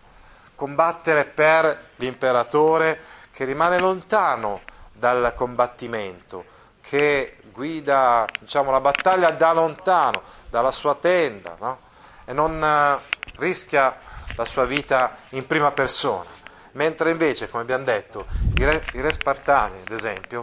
Combattere 0.53 1.25
per 1.25 1.93
l'imperatore 1.95 3.01
che 3.31 3.43
rimane 3.43 3.79
lontano 3.79 4.61
dal 4.93 5.33
combattimento, 5.35 6.45
che 6.79 7.39
guida 7.51 8.27
diciamo, 8.39 8.69
la 8.69 8.79
battaglia 8.79 9.31
da 9.31 9.51
lontano, 9.51 10.21
dalla 10.47 10.71
sua 10.71 10.93
tenda, 10.93 11.55
no? 11.59 11.79
e 12.25 12.33
non 12.33 12.61
uh, 12.61 13.39
rischia 13.39 13.97
la 14.35 14.45
sua 14.45 14.65
vita 14.65 15.15
in 15.29 15.47
prima 15.47 15.71
persona. 15.71 16.29
Mentre 16.73 17.09
invece, 17.09 17.49
come 17.49 17.63
abbiamo 17.63 17.83
detto, 17.83 18.27
i 18.53 18.63
re, 18.63 18.85
i 18.93 19.01
re 19.01 19.11
spartani, 19.11 19.81
ad 19.83 19.91
esempio, 19.91 20.41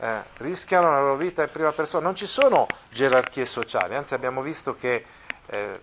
eh, 0.00 0.22
rischiano 0.38 0.90
la 0.90 1.00
loro 1.00 1.16
vita 1.16 1.42
in 1.42 1.50
prima 1.50 1.72
persona. 1.72 2.04
Non 2.04 2.14
ci 2.14 2.26
sono 2.26 2.66
gerarchie 2.90 3.46
sociali, 3.46 3.94
anzi 3.94 4.14
abbiamo 4.14 4.40
visto 4.42 4.74
che 4.74 5.04
eh, 5.46 5.80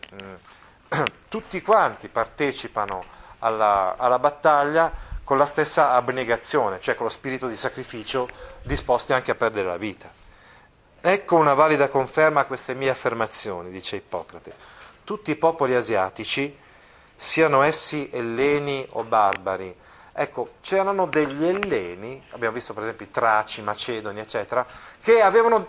mh, 0.90 1.04
tutti 1.30 1.62
quanti 1.62 2.10
partecipano 2.10 3.06
alla, 3.40 3.96
alla, 3.98 4.20
battaglia 4.20 4.92
con 5.24 5.38
la 5.38 5.46
stessa 5.46 5.92
abnegazione, 5.92 6.80
cioè 6.80 6.96
con 6.96 7.06
lo 7.06 7.12
spirito 7.12 7.48
di 7.48 7.56
sacrificio, 7.56 8.28
disposti 8.64 9.14
anche 9.14 9.32
a 9.32 9.36
perdere 9.36 9.68
la 9.68 9.78
vita. 9.78 10.12
Ecco 11.00 11.36
una 11.36 11.54
valida 11.54 11.90
conferma 11.90 12.42
a 12.42 12.46
queste 12.46 12.74
mie 12.74 12.90
affermazioni, 12.90 13.70
dice 13.70 13.98
Ippocrate. 13.98 14.76
Tutti 15.04 15.32
i 15.32 15.36
popoli 15.36 15.76
asiatici, 15.76 16.58
siano 17.16 17.62
essi 17.62 18.10
elleni 18.12 18.86
o 18.92 19.04
barbari, 19.04 19.76
Ecco, 20.20 20.54
c'erano 20.62 21.06
degli 21.06 21.46
elleni, 21.46 22.26
abbiamo 22.32 22.56
visto 22.56 22.74
per 22.74 22.82
esempio 22.82 23.06
i 23.06 23.12
Traci, 23.12 23.62
Macedoni, 23.62 24.20
eccetera, 24.20 24.66
che 25.00 25.22
avevano, 25.22 25.68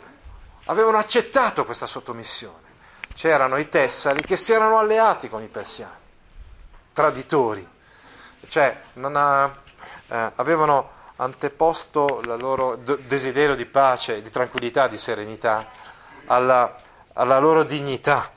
avevano 0.65 0.97
accettato 0.97 1.67
questa 1.67 1.87
sottomissione. 1.87 2.67
C'erano 3.13 3.59
i 3.59 3.69
Tessali 3.69 4.23
che 4.23 4.39
si 4.39 4.53
erano 4.53 4.79
alleati 4.79 5.29
con 5.29 5.43
i 5.43 5.49
persiani, 5.49 5.99
traditori, 6.95 7.69
cioè 8.49 8.85
ha, 9.03 9.53
eh, 10.09 10.33
avevano 10.37 10.93
anteposto 11.17 12.21
il 12.25 12.35
loro 12.41 12.77
desiderio 12.77 13.55
di 13.55 13.67
pace, 13.67 14.23
di 14.23 14.31
tranquillità, 14.31 14.89
di 14.89 14.97
serenità 14.97 15.69
alla, 16.25 16.75
alla 17.13 17.39
loro 17.39 17.65
dignità. 17.65 18.33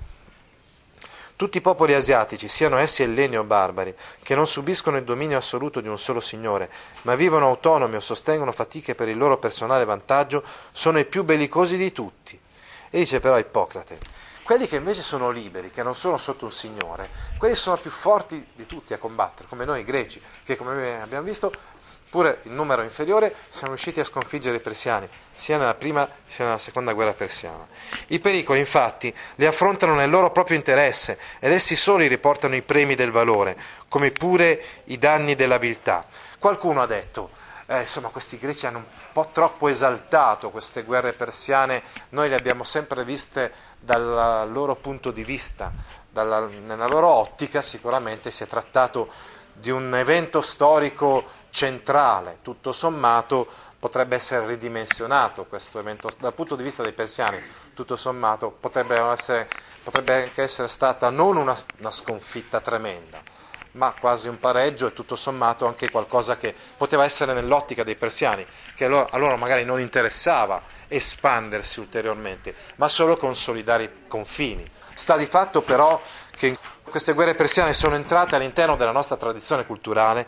Tutti 1.42 1.58
i 1.58 1.62
popoli 1.62 1.96
asiatici, 1.96 2.48
siano 2.48 2.78
essi 2.78 3.02
elleni 3.02 3.36
o 3.36 3.44
barbari, 3.44 3.96
che 4.22 4.36
non 4.36 4.46
subiscono 4.46 4.98
il 4.98 5.04
dominio 5.04 5.40
assoluto 5.40 5.82
di 5.82 5.88
un 5.88 5.98
solo 5.98 6.20
signore, 6.20 6.70
ma 7.02 7.16
vivono 7.16 7.48
autonomi 7.48 7.96
o 7.96 8.00
sostengono 8.00 8.52
fatiche 8.52 8.94
per 8.94 9.08
il 9.10 9.18
loro 9.18 9.40
personale 9.40 9.84
vantaggio, 9.84 10.44
sono 10.72 11.00
i 11.00 11.06
più 11.08 11.24
bellicosi 11.24 11.78
di 11.78 11.92
tutti. 11.92 12.40
E 12.92 13.00
dice 13.00 13.20
però 13.20 13.40
Ippocrate, 13.40 13.98
quelli 14.44 14.68
che 14.68 14.76
invece 14.76 15.02
sono 15.02 15.32
liberi, 15.32 15.72
che 15.72 15.82
non 15.82 15.96
sono 15.96 16.20
sotto 16.20 16.46
un 16.46 16.52
signore, 16.52 17.10
quelli 17.40 17.56
sono 17.56 17.78
più 17.78 17.90
forti 17.90 18.46
di 18.54 18.68
tutti 18.68 18.94
a 18.94 19.00
combattere, 19.00 19.50
come 19.50 19.66
noi 19.66 19.82
greci, 19.82 20.22
che 20.44 20.56
come 20.56 21.02
abbiamo 21.02 21.26
visto 21.26 21.52
Pure 22.12 22.40
il 22.44 22.52
numero 22.52 22.82
inferiore 22.82 23.34
siamo 23.48 23.70
riusciti 23.70 24.02
a 24.02 24.04
sconfiggere 24.04 24.58
i 24.58 24.60
persiani, 24.60 25.08
sia 25.34 25.58
nella 25.58 25.76
prima 25.76 26.06
sia 26.28 26.44
nella 26.44 26.58
seconda 26.58 26.92
guerra 26.92 27.14
persiana. 27.14 27.66
I 28.08 28.20
pericoli, 28.20 28.60
infatti, 28.60 29.16
li 29.36 29.46
affrontano 29.46 29.96
nel 29.96 30.10
loro 30.10 30.30
proprio 30.30 30.58
interesse 30.58 31.18
ed 31.40 31.54
essi 31.54 31.74
soli 31.74 32.08
riportano 32.08 32.54
i 32.56 32.64
premi 32.64 32.96
del 32.96 33.12
valore, 33.12 33.56
come 33.88 34.12
pure 34.12 34.62
i 34.88 34.98
danni 34.98 35.36
della 35.36 35.58
viltà. 35.58 36.06
Qualcuno 36.38 36.82
ha 36.82 36.86
detto, 36.86 37.30
eh, 37.68 37.80
insomma, 37.80 38.10
questi 38.10 38.38
greci 38.38 38.66
hanno 38.66 38.80
un 38.80 38.86
po' 39.14 39.30
troppo 39.32 39.70
esaltato 39.70 40.52
queste 40.52 40.84
guerre 40.84 41.14
persiane, 41.14 41.82
noi 42.10 42.28
le 42.28 42.36
abbiamo 42.36 42.66
sempre 42.66 43.06
viste 43.06 43.54
dal 43.80 44.52
loro 44.52 44.76
punto 44.76 45.12
di 45.12 45.24
vista, 45.24 45.72
dalla, 46.10 46.46
nella 46.46 46.88
loro 46.88 47.08
ottica 47.08 47.62
sicuramente 47.62 48.32
si 48.32 48.44
è 48.44 48.48
trattato 48.48 49.10
di 49.54 49.70
un 49.70 49.94
evento 49.96 50.42
storico 50.42 51.40
centrale, 51.52 52.40
tutto 52.42 52.72
sommato 52.72 53.48
potrebbe 53.78 54.16
essere 54.16 54.46
ridimensionato 54.48 55.46
questo 55.46 55.80
evento, 55.80 56.10
dal 56.20 56.34
punto 56.34 56.56
di 56.56 56.64
vista 56.64 56.82
dei 56.84 56.94
persiani, 56.94 57.42
tutto 57.74 57.96
sommato 57.96 58.52
potrebbe, 58.52 59.00
essere, 59.00 59.48
potrebbe 59.84 60.24
anche 60.24 60.44
essere 60.44 60.68
stata 60.68 61.10
non 61.10 61.38
una, 61.38 61.56
una 61.80 61.92
sconfitta 61.92 62.62
tremenda, 62.62 63.22
ma 63.74 63.94
quasi 64.00 64.28
un 64.28 64.40
pareggio 64.40 64.88
e 64.88 64.94
tutto 64.94 65.16
sommato 65.16 65.66
anche 65.66 65.90
qualcosa 65.90 66.38
che 66.38 66.54
poteva 66.78 67.04
essere 67.04 67.34
nell'ottica 67.34 67.84
dei 67.84 67.96
persiani, 67.96 68.46
che 68.76 68.86
allora, 68.86 69.08
allora 69.12 69.36
magari 69.36 69.64
non 69.66 69.80
interessava 69.80 70.62
espandersi 70.88 71.80
ulteriormente, 71.80 72.54
ma 72.76 72.88
solo 72.88 73.18
consolidare 73.18 73.84
i 73.84 73.90
confini. 74.08 74.70
Sta 74.94 75.18
di 75.18 75.26
fatto 75.26 75.62
però 75.62 76.00
che 76.36 76.58
queste 76.84 77.14
guerre 77.14 77.34
persiane 77.34 77.74
sono 77.74 77.96
entrate 77.96 78.36
all'interno 78.36 78.76
della 78.76 78.92
nostra 78.92 79.16
tradizione 79.16 79.66
culturale 79.66 80.28